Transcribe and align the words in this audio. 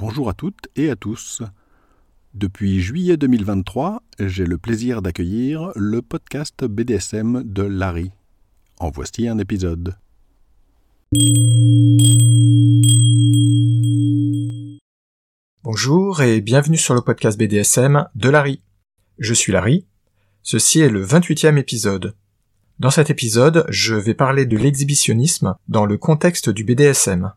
Bonjour 0.00 0.30
à 0.30 0.32
toutes 0.32 0.68
et 0.76 0.88
à 0.88 0.96
tous. 0.96 1.42
Depuis 2.32 2.80
juillet 2.80 3.18
2023, 3.18 4.02
j'ai 4.18 4.46
le 4.46 4.56
plaisir 4.56 5.02
d'accueillir 5.02 5.72
le 5.76 6.00
podcast 6.00 6.64
BDSM 6.64 7.42
de 7.44 7.64
Larry. 7.64 8.10
En 8.78 8.88
voici 8.88 9.28
un 9.28 9.36
épisode. 9.36 9.98
Bonjour 15.62 16.22
et 16.22 16.40
bienvenue 16.40 16.78
sur 16.78 16.94
le 16.94 17.02
podcast 17.02 17.38
BDSM 17.38 18.08
de 18.14 18.30
Larry. 18.30 18.62
Je 19.18 19.34
suis 19.34 19.52
Larry. 19.52 19.84
Ceci 20.42 20.80
est 20.80 20.88
le 20.88 21.04
28e 21.04 21.58
épisode. 21.58 22.14
Dans 22.78 22.90
cet 22.90 23.10
épisode, 23.10 23.66
je 23.68 23.96
vais 23.96 24.14
parler 24.14 24.46
de 24.46 24.56
l'exhibitionnisme 24.56 25.56
dans 25.68 25.84
le 25.84 25.98
contexte 25.98 26.48
du 26.48 26.64
BDSM. 26.64 27.34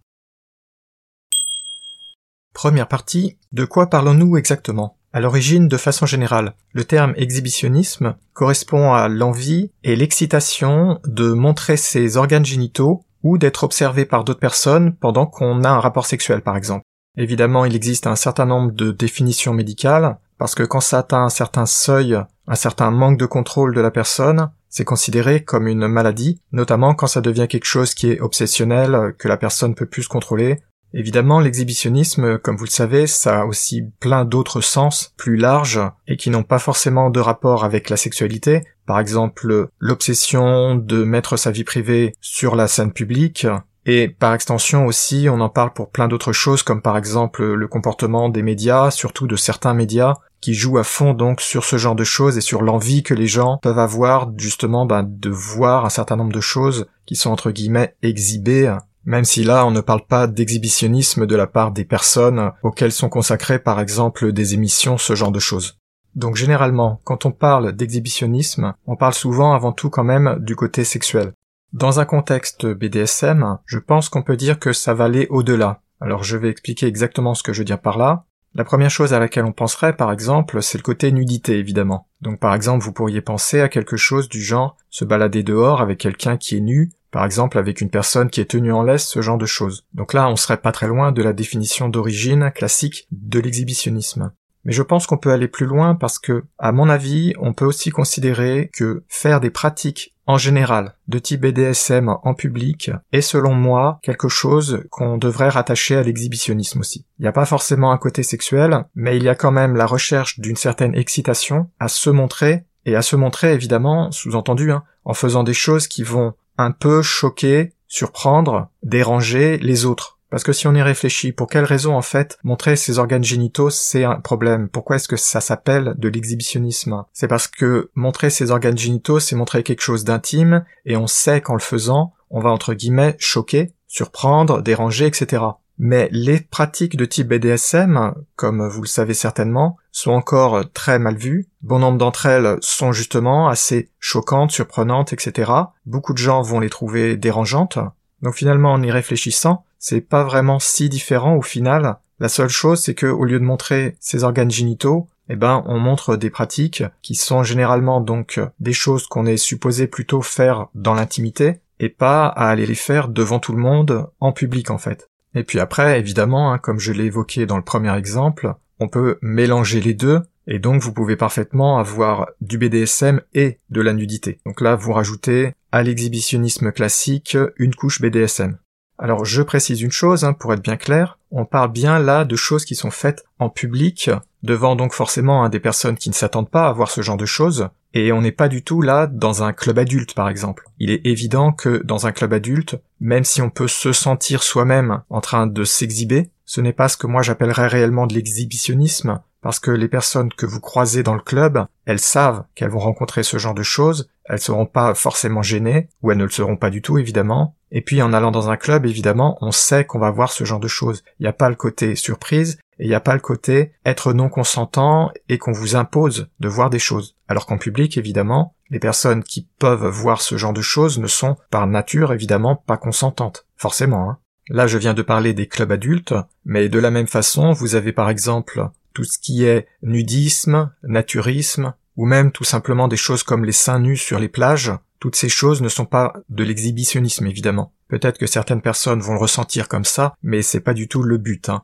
Première 2.53 2.87
partie, 2.87 3.37
de 3.51 3.65
quoi 3.65 3.89
parlons-nous 3.89 4.37
exactement? 4.37 4.95
À 5.11 5.19
l'origine, 5.19 5.67
de 5.67 5.77
façon 5.77 6.05
générale, 6.05 6.53
le 6.71 6.85
terme 6.85 7.13
exhibitionnisme 7.17 8.15
correspond 8.33 8.93
à 8.93 9.09
l'envie 9.09 9.71
et 9.83 9.95
l'excitation 9.95 10.99
de 11.05 11.33
montrer 11.33 11.77
ses 11.77 12.15
organes 12.15 12.45
génitaux 12.45 13.05
ou 13.23 13.37
d'être 13.37 13.63
observé 13.63 14.05
par 14.05 14.23
d'autres 14.23 14.39
personnes 14.39 14.95
pendant 14.95 15.25
qu'on 15.25 15.63
a 15.63 15.69
un 15.69 15.79
rapport 15.79 16.05
sexuel 16.05 16.41
par 16.41 16.55
exemple. 16.55 16.83
Évidemment, 17.17 17.65
il 17.65 17.75
existe 17.75 18.07
un 18.07 18.15
certain 18.15 18.45
nombre 18.45 18.71
de 18.71 18.91
définitions 18.91 19.53
médicales, 19.53 20.17
parce 20.39 20.55
que 20.55 20.63
quand 20.63 20.81
ça 20.81 20.99
atteint 20.99 21.23
un 21.23 21.29
certain 21.29 21.65
seuil, 21.65 22.17
un 22.47 22.55
certain 22.55 22.89
manque 22.89 23.19
de 23.19 23.27
contrôle 23.27 23.75
de 23.75 23.81
la 23.81 23.91
personne, 23.91 24.49
c'est 24.69 24.83
considéré 24.83 25.43
comme 25.43 25.67
une 25.67 25.87
maladie, 25.87 26.41
notamment 26.51 26.95
quand 26.95 27.05
ça 27.05 27.21
devient 27.21 27.47
quelque 27.47 27.65
chose 27.65 27.93
qui 27.93 28.09
est 28.09 28.19
obsessionnel, 28.19 29.13
que 29.19 29.27
la 29.27 29.37
personne 29.37 29.75
peut 29.75 29.85
plus 29.85 30.07
contrôler, 30.07 30.59
Évidemment, 30.93 31.39
l'exhibitionnisme, 31.39 32.37
comme 32.37 32.55
vous 32.55 32.65
le 32.65 32.69
savez, 32.69 33.07
ça 33.07 33.41
a 33.41 33.45
aussi 33.45 33.83
plein 33.99 34.25
d'autres 34.25 34.61
sens 34.61 35.13
plus 35.17 35.37
larges 35.37 35.81
et 36.07 36.17
qui 36.17 36.29
n'ont 36.29 36.43
pas 36.43 36.59
forcément 36.59 37.09
de 37.09 37.19
rapport 37.19 37.63
avec 37.63 37.89
la 37.89 37.97
sexualité. 37.97 38.63
Par 38.85 38.99
exemple, 38.99 39.69
l'obsession 39.79 40.75
de 40.75 41.03
mettre 41.03 41.35
sa 41.35 41.49
vie 41.49 41.63
privée 41.63 42.15
sur 42.21 42.55
la 42.55 42.67
scène 42.67 42.93
publique. 42.93 43.47
Et 43.85 44.07
par 44.07 44.33
extension 44.33 44.85
aussi, 44.85 45.27
on 45.29 45.41
en 45.41 45.49
parle 45.49 45.73
pour 45.73 45.89
plein 45.89 46.07
d'autres 46.07 46.31
choses, 46.31 46.63
comme 46.63 46.81
par 46.81 46.97
exemple 46.97 47.43
le 47.43 47.67
comportement 47.67 48.29
des 48.29 48.43
médias, 48.43 48.91
surtout 48.91 49.27
de 49.27 49.35
certains 49.35 49.73
médias, 49.73 50.15
qui 50.41 50.53
jouent 50.53 50.77
à 50.77 50.83
fond 50.83 51.13
donc 51.13 51.41
sur 51.41 51.63
ce 51.63 51.77
genre 51.77 51.95
de 51.95 52.03
choses 52.03 52.37
et 52.37 52.41
sur 52.41 52.61
l'envie 52.61 53.01
que 53.01 53.13
les 53.13 53.27
gens 53.27 53.57
peuvent 53.61 53.79
avoir 53.79 54.29
justement 54.37 54.85
ben, 54.85 55.03
de 55.03 55.29
voir 55.29 55.85
un 55.85 55.89
certain 55.89 56.17
nombre 56.17 56.33
de 56.33 56.41
choses 56.41 56.85
qui 57.05 57.15
sont 57.15 57.31
entre 57.31 57.51
guillemets 57.51 57.95
exhibées 58.03 58.75
même 59.05 59.25
si 59.25 59.43
là 59.43 59.65
on 59.65 59.71
ne 59.71 59.81
parle 59.81 60.05
pas 60.05 60.27
d'exhibitionnisme 60.27 61.25
de 61.25 61.35
la 61.35 61.47
part 61.47 61.71
des 61.71 61.85
personnes 61.85 62.51
auxquelles 62.63 62.91
sont 62.91 63.09
consacrées 63.09 63.59
par 63.59 63.79
exemple 63.79 64.31
des 64.31 64.53
émissions, 64.53 64.97
ce 64.97 65.15
genre 65.15 65.31
de 65.31 65.39
choses. 65.39 65.77
Donc 66.15 66.35
généralement, 66.35 67.01
quand 67.03 67.25
on 67.25 67.31
parle 67.31 67.73
d'exhibitionnisme, 67.73 68.73
on 68.85 68.95
parle 68.95 69.13
souvent 69.13 69.53
avant 69.53 69.71
tout 69.71 69.89
quand 69.89 70.03
même 70.03 70.37
du 70.39 70.55
côté 70.55 70.83
sexuel. 70.83 71.33
Dans 71.73 71.99
un 71.99 72.05
contexte 72.05 72.67
BDSM, 72.67 73.57
je 73.65 73.79
pense 73.79 74.09
qu'on 74.09 74.21
peut 74.21 74.37
dire 74.37 74.59
que 74.59 74.73
ça 74.73 74.93
va 74.93 75.05
aller 75.05 75.25
au-delà. 75.31 75.81
Alors 75.99 76.23
je 76.23 76.37
vais 76.37 76.49
expliquer 76.49 76.85
exactement 76.85 77.33
ce 77.33 77.41
que 77.41 77.51
je 77.51 77.59
veux 77.59 77.65
dire 77.65 77.81
par 77.81 77.97
là. 77.97 78.25
La 78.55 78.63
première 78.63 78.91
chose 78.91 79.15
à 79.15 79.19
laquelle 79.19 79.45
on 79.45 79.51
penserait, 79.51 79.95
par 79.95 80.11
exemple, 80.11 80.61
c'est 80.61 80.77
le 80.77 80.83
côté 80.83 81.11
nudité, 81.11 81.57
évidemment. 81.57 82.07
Donc 82.21 82.39
par 82.39 82.53
exemple, 82.53 82.85
vous 82.85 82.93
pourriez 82.93 83.21
penser 83.21 83.61
à 83.61 83.69
quelque 83.69 83.97
chose 83.97 84.29
du 84.29 84.43
genre 84.43 84.77
se 84.91 85.05
balader 85.05 85.41
dehors 85.41 85.81
avec 85.81 85.97
quelqu'un 85.97 86.37
qui 86.37 86.57
est 86.57 86.61
nu, 86.61 86.91
par 87.13 87.25
exemple 87.25 87.59
avec 87.59 87.79
une 87.79 87.91
personne 87.91 88.31
qui 88.31 88.41
est 88.41 88.49
tenue 88.49 88.73
en 88.73 88.81
laisse, 88.81 89.05
ce 89.05 89.21
genre 89.21 89.37
de 89.37 89.45
choses. 89.45 89.85
Donc 89.93 90.13
là, 90.13 90.27
on 90.27 90.35
serait 90.35 90.57
pas 90.57 90.71
très 90.71 90.87
loin 90.87 91.11
de 91.11 91.21
la 91.21 91.31
définition 91.31 91.87
d'origine 91.87 92.51
classique 92.53 93.07
de 93.11 93.39
l'exhibitionnisme. 93.39 94.31
Mais 94.65 94.71
je 94.71 94.81
pense 94.81 95.05
qu'on 95.05 95.17
peut 95.17 95.31
aller 95.31 95.47
plus 95.47 95.67
loin 95.67 95.93
parce 95.93 96.17
que, 96.17 96.43
à 96.57 96.71
mon 96.71 96.89
avis, 96.89 97.33
on 97.39 97.53
peut 97.53 97.65
aussi 97.65 97.91
considérer 97.91 98.71
que 98.73 99.03
faire 99.07 99.41
des 99.41 99.51
pratiques 99.51 100.15
en 100.25 100.37
général 100.37 100.95
de 101.07 101.19
type 101.19 101.41
BDSM 101.41 102.09
en 102.09 102.33
public 102.33 102.89
est 103.11 103.21
selon 103.21 103.53
moi 103.53 103.99
quelque 104.01 104.29
chose 104.29 104.83
qu'on 104.89 105.17
devrait 105.17 105.49
rattacher 105.49 105.97
à 105.97 106.01
l'exhibitionnisme 106.01 106.79
aussi. 106.79 107.05
Il 107.19 107.23
n'y 107.23 107.27
a 107.27 107.33
pas 107.33 107.45
forcément 107.45 107.91
un 107.91 107.97
côté 107.97 108.23
sexuel, 108.23 108.85
mais 108.95 109.17
il 109.17 109.23
y 109.23 109.29
a 109.29 109.35
quand 109.35 109.51
même 109.51 109.75
la 109.75 109.85
recherche 109.85 110.39
d'une 110.39 110.55
certaine 110.55 110.95
excitation 110.95 111.69
à 111.79 111.89
se 111.89 112.09
montrer 112.09 112.63
et 112.85 112.95
à 112.95 113.01
se 113.01 113.15
montrer 113.15 113.53
évidemment, 113.53 114.11
sous-entendu, 114.11 114.71
hein, 114.71 114.83
en 115.05 115.13
faisant 115.13 115.43
des 115.43 115.53
choses 115.53 115.87
qui 115.87 116.03
vont 116.03 116.33
un 116.57 116.71
peu 116.71 117.01
choquer, 117.01 117.73
surprendre, 117.87 118.69
déranger 118.83 119.57
les 119.57 119.85
autres. 119.85 120.19
Parce 120.29 120.43
que 120.43 120.51
si 120.51 120.65
on 120.65 120.73
y 120.73 120.81
réfléchit, 120.81 121.31
pour 121.31 121.47
quelle 121.47 121.63
raison 121.63 121.95
en 121.95 122.01
fait 122.01 122.39
montrer 122.43 122.75
ses 122.75 122.97
organes 122.97 123.23
génitaux 123.23 123.69
c'est 123.69 124.03
un 124.03 124.19
problème? 124.19 124.67
Pourquoi 124.67 124.95
est-ce 124.95 125.07
que 125.07 125.15
ça 125.15 125.41
s'appelle 125.41 125.93
de 125.97 126.09
l'exhibitionnisme? 126.09 127.03
C'est 127.13 127.27
parce 127.27 127.47
que 127.47 127.91
montrer 127.93 128.31
ses 128.31 128.49
organes 128.49 128.77
génitaux 128.77 129.19
c'est 129.19 129.35
montrer 129.35 129.61
quelque 129.61 129.81
chose 129.81 130.05
d'intime 130.05 130.65
et 130.85 130.97
on 130.97 131.05
sait 131.05 131.41
qu'en 131.41 131.53
le 131.53 131.59
faisant 131.59 132.13
on 132.31 132.39
va 132.39 132.49
entre 132.49 132.73
guillemets 132.73 133.15
choquer, 133.19 133.75
surprendre, 133.85 134.63
déranger, 134.63 135.05
etc. 135.05 135.43
Mais 135.85 136.07
les 136.13 136.39
pratiques 136.39 136.95
de 136.95 137.03
type 137.03 137.27
BDSM, 137.27 138.13
comme 138.37 138.65
vous 138.65 138.83
le 138.83 138.87
savez 138.87 139.13
certainement, 139.13 139.75
sont 139.91 140.11
encore 140.11 140.63
très 140.71 140.97
mal 140.97 141.17
vues. 141.17 141.49
Bon 141.61 141.79
nombre 141.79 141.97
d'entre 141.97 142.25
elles 142.25 142.55
sont 142.61 142.93
justement 142.93 143.49
assez 143.49 143.89
choquantes, 143.99 144.51
surprenantes, 144.51 145.11
etc. 145.11 145.51
Beaucoup 145.85 146.13
de 146.13 146.19
gens 146.19 146.41
vont 146.41 146.61
les 146.61 146.69
trouver 146.69 147.17
dérangeantes. 147.17 147.79
Donc 148.21 148.35
finalement, 148.35 148.71
en 148.71 148.81
y 148.81 148.91
réfléchissant, 148.91 149.65
c'est 149.77 149.99
pas 149.99 150.23
vraiment 150.23 150.57
si 150.57 150.87
différent 150.87 151.35
au 151.35 151.41
final. 151.41 151.97
La 152.21 152.29
seule 152.29 152.47
chose, 152.47 152.81
c'est 152.81 152.95
que 152.95 153.07
au 153.07 153.25
lieu 153.25 153.41
de 153.41 153.43
montrer 153.43 153.97
ses 153.99 154.23
organes 154.23 154.51
génitaux, 154.51 155.09
eh 155.27 155.35
ben, 155.35 155.65
on 155.65 155.79
montre 155.79 156.15
des 156.15 156.29
pratiques 156.29 156.85
qui 157.01 157.15
sont 157.15 157.43
généralement 157.43 157.99
donc 157.99 158.39
des 158.61 158.71
choses 158.71 159.05
qu'on 159.07 159.25
est 159.25 159.35
supposé 159.35 159.87
plutôt 159.87 160.21
faire 160.21 160.67
dans 160.75 160.93
l'intimité 160.93 161.59
et 161.81 161.89
pas 161.89 162.27
à 162.27 162.47
aller 162.47 162.65
les 162.65 162.73
faire 162.73 163.09
devant 163.09 163.39
tout 163.39 163.51
le 163.51 163.61
monde 163.61 164.07
en 164.21 164.31
public 164.31 164.71
en 164.71 164.77
fait. 164.77 165.09
Et 165.35 165.43
puis 165.43 165.59
après, 165.59 165.99
évidemment, 165.99 166.53
hein, 166.53 166.57
comme 166.57 166.79
je 166.79 166.91
l'ai 166.91 167.05
évoqué 167.05 167.45
dans 167.45 167.57
le 167.57 167.63
premier 167.63 167.95
exemple, 167.97 168.53
on 168.79 168.87
peut 168.87 169.17
mélanger 169.21 169.81
les 169.81 169.93
deux, 169.93 170.21
et 170.47 170.59
donc 170.59 170.81
vous 170.81 170.93
pouvez 170.93 171.15
parfaitement 171.15 171.79
avoir 171.79 172.29
du 172.41 172.57
BDSM 172.57 173.21
et 173.33 173.59
de 173.69 173.81
la 173.81 173.93
nudité. 173.93 174.39
Donc 174.45 174.61
là, 174.61 174.75
vous 174.75 174.93
rajoutez 174.93 175.53
à 175.71 175.83
l'exhibitionnisme 175.83 176.71
classique 176.71 177.37
une 177.57 177.73
couche 177.73 178.01
BDSM. 178.01 178.57
Alors 178.99 179.25
je 179.25 179.41
précise 179.41 179.81
une 179.81 179.91
chose, 179.91 180.23
hein, 180.23 180.33
pour 180.33 180.53
être 180.53 180.61
bien 180.61 180.77
clair, 180.77 181.17
on 181.31 181.45
parle 181.45 181.71
bien 181.71 181.97
là 181.97 182.25
de 182.25 182.35
choses 182.35 182.63
qui 182.63 182.75
sont 182.75 182.91
faites 182.91 183.25
en 183.39 183.49
public, 183.49 184.11
devant 184.43 184.75
donc 184.75 184.93
forcément 184.93 185.47
des 185.49 185.59
personnes 185.59 185.97
qui 185.97 186.09
ne 186.09 186.13
s'attendent 186.13 186.49
pas 186.49 186.67
à 186.67 186.73
voir 186.73 186.91
ce 186.91 187.01
genre 187.01 187.17
de 187.17 187.25
choses, 187.25 187.69
et 187.93 188.11
on 188.11 188.21
n'est 188.21 188.31
pas 188.31 188.47
du 188.47 188.63
tout 188.63 188.81
là 188.81 189.07
dans 189.07 189.43
un 189.43 189.53
club 189.53 189.79
adulte, 189.79 190.13
par 190.13 190.29
exemple. 190.29 190.65
Il 190.79 190.89
est 190.89 191.05
évident 191.05 191.51
que 191.51 191.81
dans 191.83 192.07
un 192.07 192.11
club 192.11 192.33
adulte, 192.33 192.75
même 192.99 193.23
si 193.23 193.41
on 193.41 193.49
peut 193.49 193.67
se 193.67 193.93
sentir 193.93 194.43
soi-même 194.43 195.01
en 195.09 195.21
train 195.21 195.47
de 195.47 195.63
s'exhiber, 195.63 196.31
ce 196.45 196.61
n'est 196.61 196.73
pas 196.73 196.89
ce 196.89 196.97
que 196.97 197.07
moi 197.07 197.21
j'appellerais 197.21 197.67
réellement 197.67 198.07
de 198.07 198.13
l'exhibitionnisme, 198.13 199.21
parce 199.41 199.59
que 199.59 199.71
les 199.71 199.87
personnes 199.87 200.31
que 200.33 200.45
vous 200.45 200.59
croisez 200.59 201.03
dans 201.03 201.15
le 201.15 201.21
club, 201.21 201.65
elles 201.85 201.99
savent 201.99 202.45
qu'elles 202.55 202.69
vont 202.69 202.79
rencontrer 202.79 203.23
ce 203.23 203.37
genre 203.37 203.53
de 203.53 203.63
choses, 203.63 204.09
elles 204.25 204.39
seront 204.39 204.65
pas 204.65 204.95
forcément 204.95 205.41
gênées, 205.41 205.89
ou 206.01 206.11
elles 206.11 206.17
ne 206.17 206.23
le 206.23 206.29
seront 206.29 206.57
pas 206.57 206.69
du 206.69 206.81
tout 206.81 206.97
évidemment, 206.97 207.55
et 207.71 207.81
puis 207.81 208.01
en 208.01 208.13
allant 208.13 208.31
dans 208.31 208.49
un 208.49 208.57
club, 208.57 208.85
évidemment, 208.85 209.37
on 209.41 209.51
sait 209.51 209.83
qu'on 209.83 209.99
va 209.99 210.11
voir 210.11 210.31
ce 210.31 210.43
genre 210.43 210.59
de 210.59 210.67
choses. 210.67 211.03
Il 211.19 211.23
n'y 211.23 211.29
a 211.29 211.33
pas 211.33 211.49
le 211.49 211.55
côté 211.55 211.95
surprise, 211.95 212.59
et 212.79 212.85
il 212.85 212.89
n'y 212.89 212.95
a 212.95 212.99
pas 212.99 213.13
le 213.13 213.19
côté 213.19 213.73
être 213.85 214.13
non 214.13 214.29
consentant 214.29 215.11
et 215.29 215.37
qu'on 215.37 215.51
vous 215.51 215.75
impose 215.75 216.27
de 216.39 216.47
voir 216.47 216.69
des 216.69 216.79
choses. 216.79 217.15
Alors 217.27 217.45
qu'en 217.45 217.57
public, 217.57 217.97
évidemment, 217.97 218.55
les 218.69 218.79
personnes 218.79 219.23
qui 219.23 219.47
peuvent 219.59 219.87
voir 219.87 220.21
ce 220.21 220.37
genre 220.37 220.53
de 220.53 220.61
choses 220.61 220.99
ne 220.99 221.07
sont 221.07 221.37
par 221.49 221.67
nature 221.67 222.13
évidemment 222.13 222.55
pas 222.55 222.77
consentantes. 222.77 223.45
Forcément, 223.55 224.09
hein. 224.09 224.17
Là, 224.49 224.67
je 224.67 224.77
viens 224.77 224.93
de 224.93 225.01
parler 225.01 225.33
des 225.33 225.47
clubs 225.47 225.71
adultes, 225.71 226.13
mais 226.43 226.67
de 226.67 226.79
la 226.79 226.91
même 226.91 227.07
façon, 227.07 227.53
vous 227.53 227.75
avez 227.75 227.93
par 227.93 228.09
exemple 228.09 228.67
tout 228.93 229.05
ce 229.05 229.17
qui 229.17 229.45
est 229.45 229.67
nudisme, 229.81 230.71
naturisme, 230.83 231.73
ou 231.95 232.05
même 232.05 232.31
tout 232.31 232.43
simplement 232.43 232.87
des 232.87 232.97
choses 232.97 233.23
comme 233.23 233.45
les 233.45 233.51
seins 233.53 233.79
nus 233.79 233.97
sur 233.97 234.19
les 234.19 234.27
plages, 234.27 234.73
toutes 234.99 235.15
ces 235.15 235.29
choses 235.29 235.61
ne 235.61 235.69
sont 235.69 235.85
pas 235.85 236.13
de 236.29 236.43
l'exhibitionnisme 236.43 237.27
évidemment. 237.27 237.73
Peut-être 237.87 238.17
que 238.17 238.25
certaines 238.25 238.61
personnes 238.61 239.01
vont 239.01 239.13
le 239.13 239.19
ressentir 239.19 239.67
comme 239.67 239.85
ça, 239.85 240.13
mais 240.23 240.41
c'est 240.41 240.61
pas 240.61 240.73
du 240.73 240.87
tout 240.87 241.03
le 241.03 241.17
but. 241.17 241.49
Hein. 241.49 241.63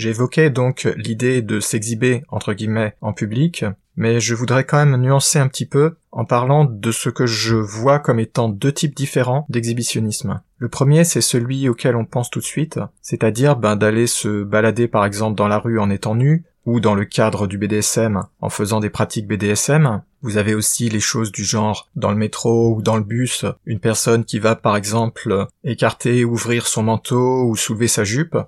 J'évoquais 0.00 0.48
donc 0.48 0.88
l'idée 0.96 1.42
de 1.42 1.60
s'exhiber 1.60 2.22
entre 2.30 2.54
guillemets 2.54 2.94
en 3.02 3.12
public, 3.12 3.66
mais 3.96 4.18
je 4.18 4.34
voudrais 4.34 4.64
quand 4.64 4.78
même 4.78 4.98
nuancer 4.98 5.38
un 5.38 5.46
petit 5.46 5.66
peu 5.66 5.96
en 6.10 6.24
parlant 6.24 6.64
de 6.64 6.90
ce 6.90 7.10
que 7.10 7.26
je 7.26 7.54
vois 7.54 7.98
comme 7.98 8.18
étant 8.18 8.48
deux 8.48 8.72
types 8.72 8.96
différents 8.96 9.44
d'exhibitionnisme. 9.50 10.40
Le 10.56 10.70
premier, 10.70 11.04
c'est 11.04 11.20
celui 11.20 11.68
auquel 11.68 11.96
on 11.96 12.06
pense 12.06 12.30
tout 12.30 12.38
de 12.38 12.44
suite, 12.46 12.80
c'est-à-dire 13.02 13.56
ben, 13.56 13.76
d'aller 13.76 14.06
se 14.06 14.42
balader 14.42 14.88
par 14.88 15.04
exemple 15.04 15.36
dans 15.36 15.48
la 15.48 15.58
rue 15.58 15.78
en 15.78 15.90
étant 15.90 16.14
nu, 16.14 16.46
ou 16.64 16.80
dans 16.80 16.94
le 16.94 17.04
cadre 17.04 17.46
du 17.46 17.58
BDSM 17.58 18.22
en 18.40 18.48
faisant 18.48 18.80
des 18.80 18.88
pratiques 18.88 19.28
BDSM. 19.28 20.00
Vous 20.22 20.38
avez 20.38 20.54
aussi 20.54 20.88
les 20.88 21.00
choses 21.00 21.30
du 21.30 21.44
genre 21.44 21.90
dans 21.94 22.10
le 22.10 22.16
métro 22.16 22.74
ou 22.74 22.80
dans 22.80 22.96
le 22.96 23.02
bus, 23.02 23.44
une 23.66 23.80
personne 23.80 24.24
qui 24.24 24.38
va 24.38 24.56
par 24.56 24.76
exemple 24.76 25.46
écarter, 25.62 26.24
ouvrir 26.24 26.66
son 26.66 26.84
manteau 26.84 27.44
ou 27.44 27.54
soulever 27.54 27.88
sa 27.88 28.04
jupe 28.04 28.38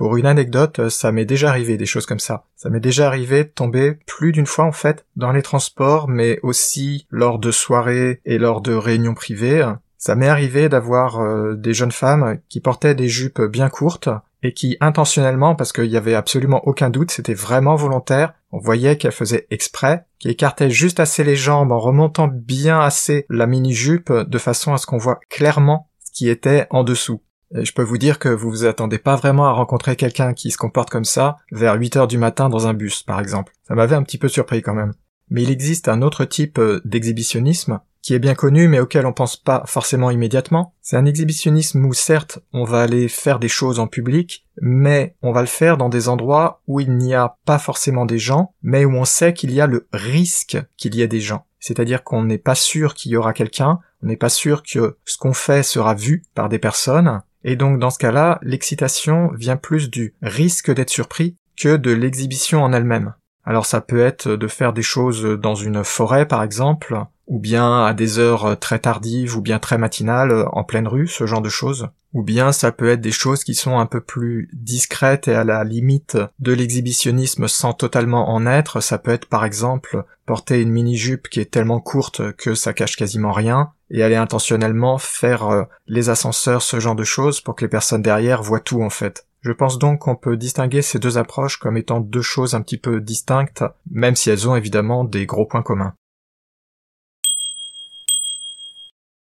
Pour 0.00 0.16
une 0.16 0.24
anecdote, 0.24 0.88
ça 0.88 1.12
m'est 1.12 1.26
déjà 1.26 1.50
arrivé 1.50 1.76
des 1.76 1.84
choses 1.84 2.06
comme 2.06 2.20
ça. 2.20 2.46
Ça 2.56 2.70
m'est 2.70 2.80
déjà 2.80 3.06
arrivé 3.06 3.44
de 3.44 3.50
tomber 3.50 3.98
plus 4.06 4.32
d'une 4.32 4.46
fois 4.46 4.64
en 4.64 4.72
fait 4.72 5.04
dans 5.16 5.30
les 5.30 5.42
transports, 5.42 6.08
mais 6.08 6.40
aussi 6.42 7.06
lors 7.10 7.38
de 7.38 7.50
soirées 7.50 8.22
et 8.24 8.38
lors 8.38 8.62
de 8.62 8.72
réunions 8.72 9.12
privées. 9.12 9.70
Ça 9.98 10.14
m'est 10.14 10.26
arrivé 10.26 10.70
d'avoir 10.70 11.20
euh, 11.20 11.54
des 11.54 11.74
jeunes 11.74 11.92
femmes 11.92 12.38
qui 12.48 12.60
portaient 12.60 12.94
des 12.94 13.08
jupes 13.08 13.42
bien 13.42 13.68
courtes 13.68 14.08
et 14.42 14.54
qui 14.54 14.78
intentionnellement, 14.80 15.54
parce 15.54 15.70
qu'il 15.70 15.90
y 15.90 15.98
avait 15.98 16.14
absolument 16.14 16.66
aucun 16.66 16.88
doute, 16.88 17.10
c'était 17.10 17.34
vraiment 17.34 17.76
volontaire, 17.76 18.32
on 18.52 18.58
voyait 18.58 18.96
qu'elles 18.96 19.12
faisaient 19.12 19.48
exprès, 19.50 20.06
qui 20.18 20.30
écartaient 20.30 20.70
juste 20.70 20.98
assez 20.98 21.24
les 21.24 21.36
jambes 21.36 21.72
en 21.72 21.78
remontant 21.78 22.26
bien 22.26 22.80
assez 22.80 23.26
la 23.28 23.46
mini-jupe 23.46 24.10
de 24.10 24.38
façon 24.38 24.72
à 24.72 24.78
ce 24.78 24.86
qu'on 24.86 24.96
voit 24.96 25.20
clairement 25.28 25.90
ce 26.02 26.10
qui 26.10 26.30
était 26.30 26.66
en 26.70 26.84
dessous. 26.84 27.20
Et 27.54 27.64
je 27.64 27.72
peux 27.72 27.82
vous 27.82 27.98
dire 27.98 28.18
que 28.18 28.28
vous 28.28 28.50
vous 28.50 28.64
attendez 28.64 28.98
pas 28.98 29.16
vraiment 29.16 29.46
à 29.46 29.52
rencontrer 29.52 29.96
quelqu'un 29.96 30.34
qui 30.34 30.50
se 30.50 30.56
comporte 30.56 30.90
comme 30.90 31.04
ça 31.04 31.38
vers 31.50 31.74
8 31.74 31.96
heures 31.96 32.08
du 32.08 32.18
matin 32.18 32.48
dans 32.48 32.66
un 32.66 32.74
bus, 32.74 33.02
par 33.02 33.20
exemple. 33.20 33.52
Ça 33.66 33.74
m'avait 33.74 33.96
un 33.96 34.02
petit 34.02 34.18
peu 34.18 34.28
surpris 34.28 34.62
quand 34.62 34.74
même. 34.74 34.94
Mais 35.30 35.42
il 35.42 35.50
existe 35.50 35.88
un 35.88 36.02
autre 36.02 36.24
type 36.24 36.58
euh, 36.58 36.80
d'exhibitionnisme 36.84 37.80
qui 38.02 38.14
est 38.14 38.18
bien 38.18 38.34
connu 38.34 38.66
mais 38.66 38.80
auquel 38.80 39.06
on 39.06 39.12
pense 39.12 39.36
pas 39.36 39.62
forcément 39.66 40.10
immédiatement. 40.10 40.74
C'est 40.80 40.96
un 40.96 41.04
exhibitionnisme 41.06 41.84
où 41.84 41.92
certes 41.92 42.38
on 42.52 42.64
va 42.64 42.82
aller 42.82 43.08
faire 43.08 43.38
des 43.38 43.48
choses 43.48 43.78
en 43.78 43.86
public, 43.86 44.46
mais 44.60 45.16
on 45.22 45.32
va 45.32 45.42
le 45.42 45.46
faire 45.46 45.76
dans 45.76 45.88
des 45.88 46.08
endroits 46.08 46.62
où 46.66 46.80
il 46.80 46.96
n'y 46.96 47.14
a 47.14 47.36
pas 47.44 47.58
forcément 47.58 48.06
des 48.06 48.18
gens, 48.18 48.54
mais 48.62 48.84
où 48.84 48.92
on 48.94 49.04
sait 49.04 49.34
qu'il 49.34 49.52
y 49.52 49.60
a 49.60 49.66
le 49.66 49.86
risque 49.92 50.58
qu'il 50.76 50.94
y 50.94 51.02
ait 51.02 51.08
des 51.08 51.20
gens. 51.20 51.44
C'est-à-dire 51.58 52.02
qu'on 52.02 52.24
n'est 52.24 52.38
pas 52.38 52.54
sûr 52.54 52.94
qu'il 52.94 53.12
y 53.12 53.16
aura 53.16 53.34
quelqu'un, 53.34 53.80
on 54.02 54.06
n'est 54.06 54.16
pas 54.16 54.30
sûr 54.30 54.62
que 54.62 54.96
ce 55.04 55.18
qu'on 55.18 55.34
fait 55.34 55.62
sera 55.62 55.94
vu 55.94 56.22
par 56.34 56.48
des 56.48 56.58
personnes, 56.58 57.20
et 57.44 57.56
donc 57.56 57.78
dans 57.78 57.90
ce 57.90 57.98
cas-là, 57.98 58.38
l'excitation 58.42 59.30
vient 59.34 59.56
plus 59.56 59.90
du 59.90 60.14
risque 60.22 60.72
d'être 60.72 60.90
surpris 60.90 61.36
que 61.56 61.76
de 61.76 61.90
l'exhibition 61.90 62.62
en 62.62 62.72
elle-même. 62.72 63.14
Alors 63.44 63.66
ça 63.66 63.80
peut 63.80 64.00
être 64.00 64.28
de 64.28 64.46
faire 64.48 64.72
des 64.72 64.82
choses 64.82 65.24
dans 65.24 65.54
une 65.54 65.82
forêt 65.82 66.26
par 66.26 66.42
exemple, 66.42 66.98
ou 67.26 67.38
bien 67.38 67.84
à 67.84 67.94
des 67.94 68.18
heures 68.18 68.58
très 68.58 68.80
tardives 68.80 69.36
ou 69.36 69.40
bien 69.40 69.58
très 69.58 69.78
matinales 69.78 70.46
en 70.52 70.64
pleine 70.64 70.88
rue, 70.88 71.08
ce 71.08 71.26
genre 71.26 71.42
de 71.42 71.48
choses. 71.48 71.88
Ou 72.12 72.22
bien 72.24 72.50
ça 72.50 72.72
peut 72.72 72.88
être 72.88 73.00
des 73.00 73.12
choses 73.12 73.44
qui 73.44 73.54
sont 73.54 73.78
un 73.78 73.86
peu 73.86 74.00
plus 74.00 74.50
discrètes 74.52 75.28
et 75.28 75.34
à 75.34 75.44
la 75.44 75.62
limite 75.62 76.18
de 76.40 76.52
l'exhibitionnisme 76.52 77.46
sans 77.46 77.72
totalement 77.72 78.30
en 78.30 78.46
être. 78.46 78.80
Ça 78.80 78.98
peut 78.98 79.12
être 79.12 79.26
par 79.26 79.44
exemple 79.44 80.04
porter 80.26 80.60
une 80.60 80.72
mini-jupe 80.72 81.28
qui 81.28 81.40
est 81.40 81.52
tellement 81.52 81.80
courte 81.80 82.32
que 82.32 82.56
ça 82.56 82.72
cache 82.72 82.96
quasiment 82.96 83.32
rien, 83.32 83.70
et 83.90 84.02
aller 84.02 84.16
intentionnellement 84.16 84.98
faire 84.98 85.48
euh, 85.48 85.64
les 85.86 86.08
ascenseurs, 86.08 86.62
ce 86.62 86.80
genre 86.80 86.94
de 86.94 87.04
choses, 87.04 87.40
pour 87.40 87.54
que 87.54 87.64
les 87.64 87.68
personnes 87.68 88.02
derrière 88.02 88.42
voient 88.42 88.60
tout 88.60 88.82
en 88.82 88.90
fait. 88.90 89.26
Je 89.42 89.52
pense 89.52 89.78
donc 89.78 90.00
qu'on 90.00 90.16
peut 90.16 90.36
distinguer 90.36 90.82
ces 90.82 90.98
deux 90.98 91.18
approches 91.18 91.56
comme 91.56 91.76
étant 91.76 92.00
deux 92.00 92.22
choses 92.22 92.54
un 92.54 92.62
petit 92.62 92.78
peu 92.78 93.00
distinctes, 93.00 93.64
même 93.90 94.14
si 94.14 94.30
elles 94.30 94.48
ont 94.48 94.54
évidemment 94.54 95.04
des 95.04 95.26
gros 95.26 95.46
points 95.46 95.62
communs. 95.62 95.94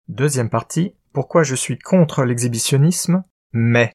Deuxième 0.07 0.49
partie, 0.49 0.95
pourquoi 1.13 1.43
je 1.43 1.55
suis 1.55 1.77
contre 1.77 2.23
l'exhibitionnisme, 2.23 3.23
mais? 3.53 3.91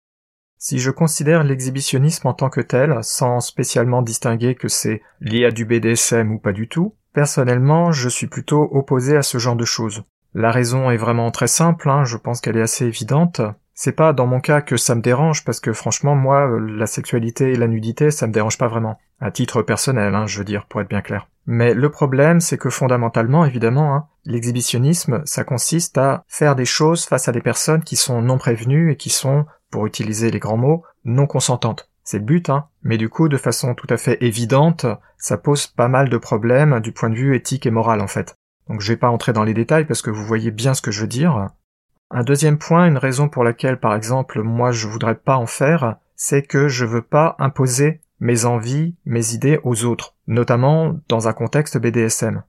Si 0.59 0.79
je 0.79 0.91
considère 0.93 1.43
l'exhibitionnisme 1.43 2.29
en 2.29 2.35
tant 2.35 2.51
que 2.51 2.61
tel, 2.61 2.99
sans 3.03 3.41
spécialement 3.41 4.01
distinguer 4.01 4.55
que 4.55 4.69
c'est 4.69 5.03
lié 5.21 5.47
à 5.47 5.51
du 5.51 5.65
BDSM 5.65 6.31
ou 6.31 6.39
pas 6.39 6.53
du 6.53 6.69
tout, 6.69 6.95
personnellement 7.13 7.91
je 7.91 8.09
suis 8.09 8.29
plutôt 8.29 8.69
opposé 8.73 9.17
à 9.17 9.23
ce 9.23 9.39
genre 9.39 9.57
de 9.57 9.65
choses. 9.65 10.05
La 10.35 10.51
raison 10.51 10.91
est 10.91 10.97
vraiment 10.97 11.31
très 11.31 11.47
simple, 11.47 11.91
hein, 11.91 12.05
je 12.05 12.17
pense 12.17 12.41
qu'elle 12.41 12.57
est 12.57 12.63
assez 12.63 12.87
évidente, 12.87 13.43
c'est 13.75 13.93
pas 13.93 14.13
dans 14.13 14.27
mon 14.27 14.41
cas 14.41 14.61
que 14.61 14.77
ça 14.77 14.95
me 14.95 15.03
dérange 15.03 15.45
parce 15.45 15.61
que 15.61 15.73
franchement 15.73 16.15
moi 16.15 16.49
la 16.61 16.87
sexualité 16.87 17.53
et 17.53 17.57
la 17.57 17.67
nudité 17.67 18.11
ça 18.11 18.27
me 18.27 18.33
dérange 18.33 18.59
pas 18.59 18.69
vraiment 18.69 18.99
à 19.21 19.31
titre 19.31 19.63
personnel 19.63 20.15
hein, 20.15 20.27
je 20.27 20.39
veux 20.39 20.45
dire 20.45 20.67
pour 20.67 20.81
être 20.81 20.89
bien 20.89 21.01
clair. 21.01 21.29
Mais 21.47 21.75
le 21.75 21.91
problème 21.91 22.41
c'est 22.41 22.59
que 22.59 22.71
fondamentalement 22.71 23.45
évidemment 23.45 23.95
hein, 23.95 24.07
l'exhibitionnisme 24.25 25.23
ça 25.25 25.45
consiste 25.45 25.99
à 25.99 26.23
faire 26.29 26.55
des 26.55 26.65
choses 26.65 27.07
face 27.07 27.29
à 27.29 27.33
des 27.33 27.41
personnes 27.41 27.83
qui 27.83 27.97
sont 27.97 28.23
non 28.23 28.39
prévenues 28.39 28.93
et 28.93 28.97
qui 28.97 29.11
sont 29.11 29.47
pour 29.71 29.87
utiliser 29.87 30.31
les 30.31 30.39
grands 30.39 30.59
mots 30.59 30.85
non 31.05 31.27
consentantes. 31.27 31.89
C'est 32.05 32.19
le 32.19 32.25
but, 32.25 32.51
hein. 32.51 32.67
Mais 32.83 32.99
du 32.99 33.09
coup, 33.09 33.29
de 33.29 33.37
façon 33.37 33.75
tout 33.75 33.87
à 33.89 33.97
fait 33.97 34.19
évidente, 34.23 34.87
ça 35.19 35.39
pose 35.39 35.69
pas 35.69 35.89
mal 35.89 36.09
de 36.09 36.19
problèmes 36.19 36.81
du 36.81 36.93
point 36.93 37.11
de 37.11 37.15
vue 37.15 37.37
éthique 37.37 37.65
et 37.65 37.71
moral, 37.71 38.01
en 38.01 38.09
fait. 38.09 38.35
Donc 38.69 38.81
je 38.81 38.93
vais 38.93 38.97
pas 38.97 39.11
entrer 39.11 39.33
dans 39.33 39.45
les 39.45 39.55
détails 39.55 39.85
parce 39.85 40.03
que 40.03 40.11
vous 40.11 40.25
voyez 40.25 40.51
bien 40.51 40.75
ce 40.75 40.83
que 40.83 40.91
je 40.91 41.03
veux 41.03 41.09
dire. 41.09 41.49
Un 42.11 42.23
deuxième 42.25 42.59
point, 42.59 42.87
une 42.87 42.99
raison 42.99 43.29
pour 43.29 43.45
laquelle 43.45 43.81
par 43.81 43.95
exemple 43.95 44.43
moi 44.43 44.71
je 44.71 44.87
voudrais 44.87 45.15
pas 45.15 45.37
en 45.37 45.47
faire, 45.47 45.97
c'est 46.17 46.43
que 46.43 46.69
je 46.69 46.85
veux 46.85 47.03
pas 47.03 47.37
imposer 47.39 48.01
mes 48.21 48.45
envies, 48.45 48.95
mes 49.05 49.35
idées 49.35 49.59
aux 49.65 49.85
autres, 49.85 50.15
notamment 50.27 50.99
dans 51.09 51.27
un 51.27 51.33
contexte 51.33 51.79
BDSM. 51.79 52.43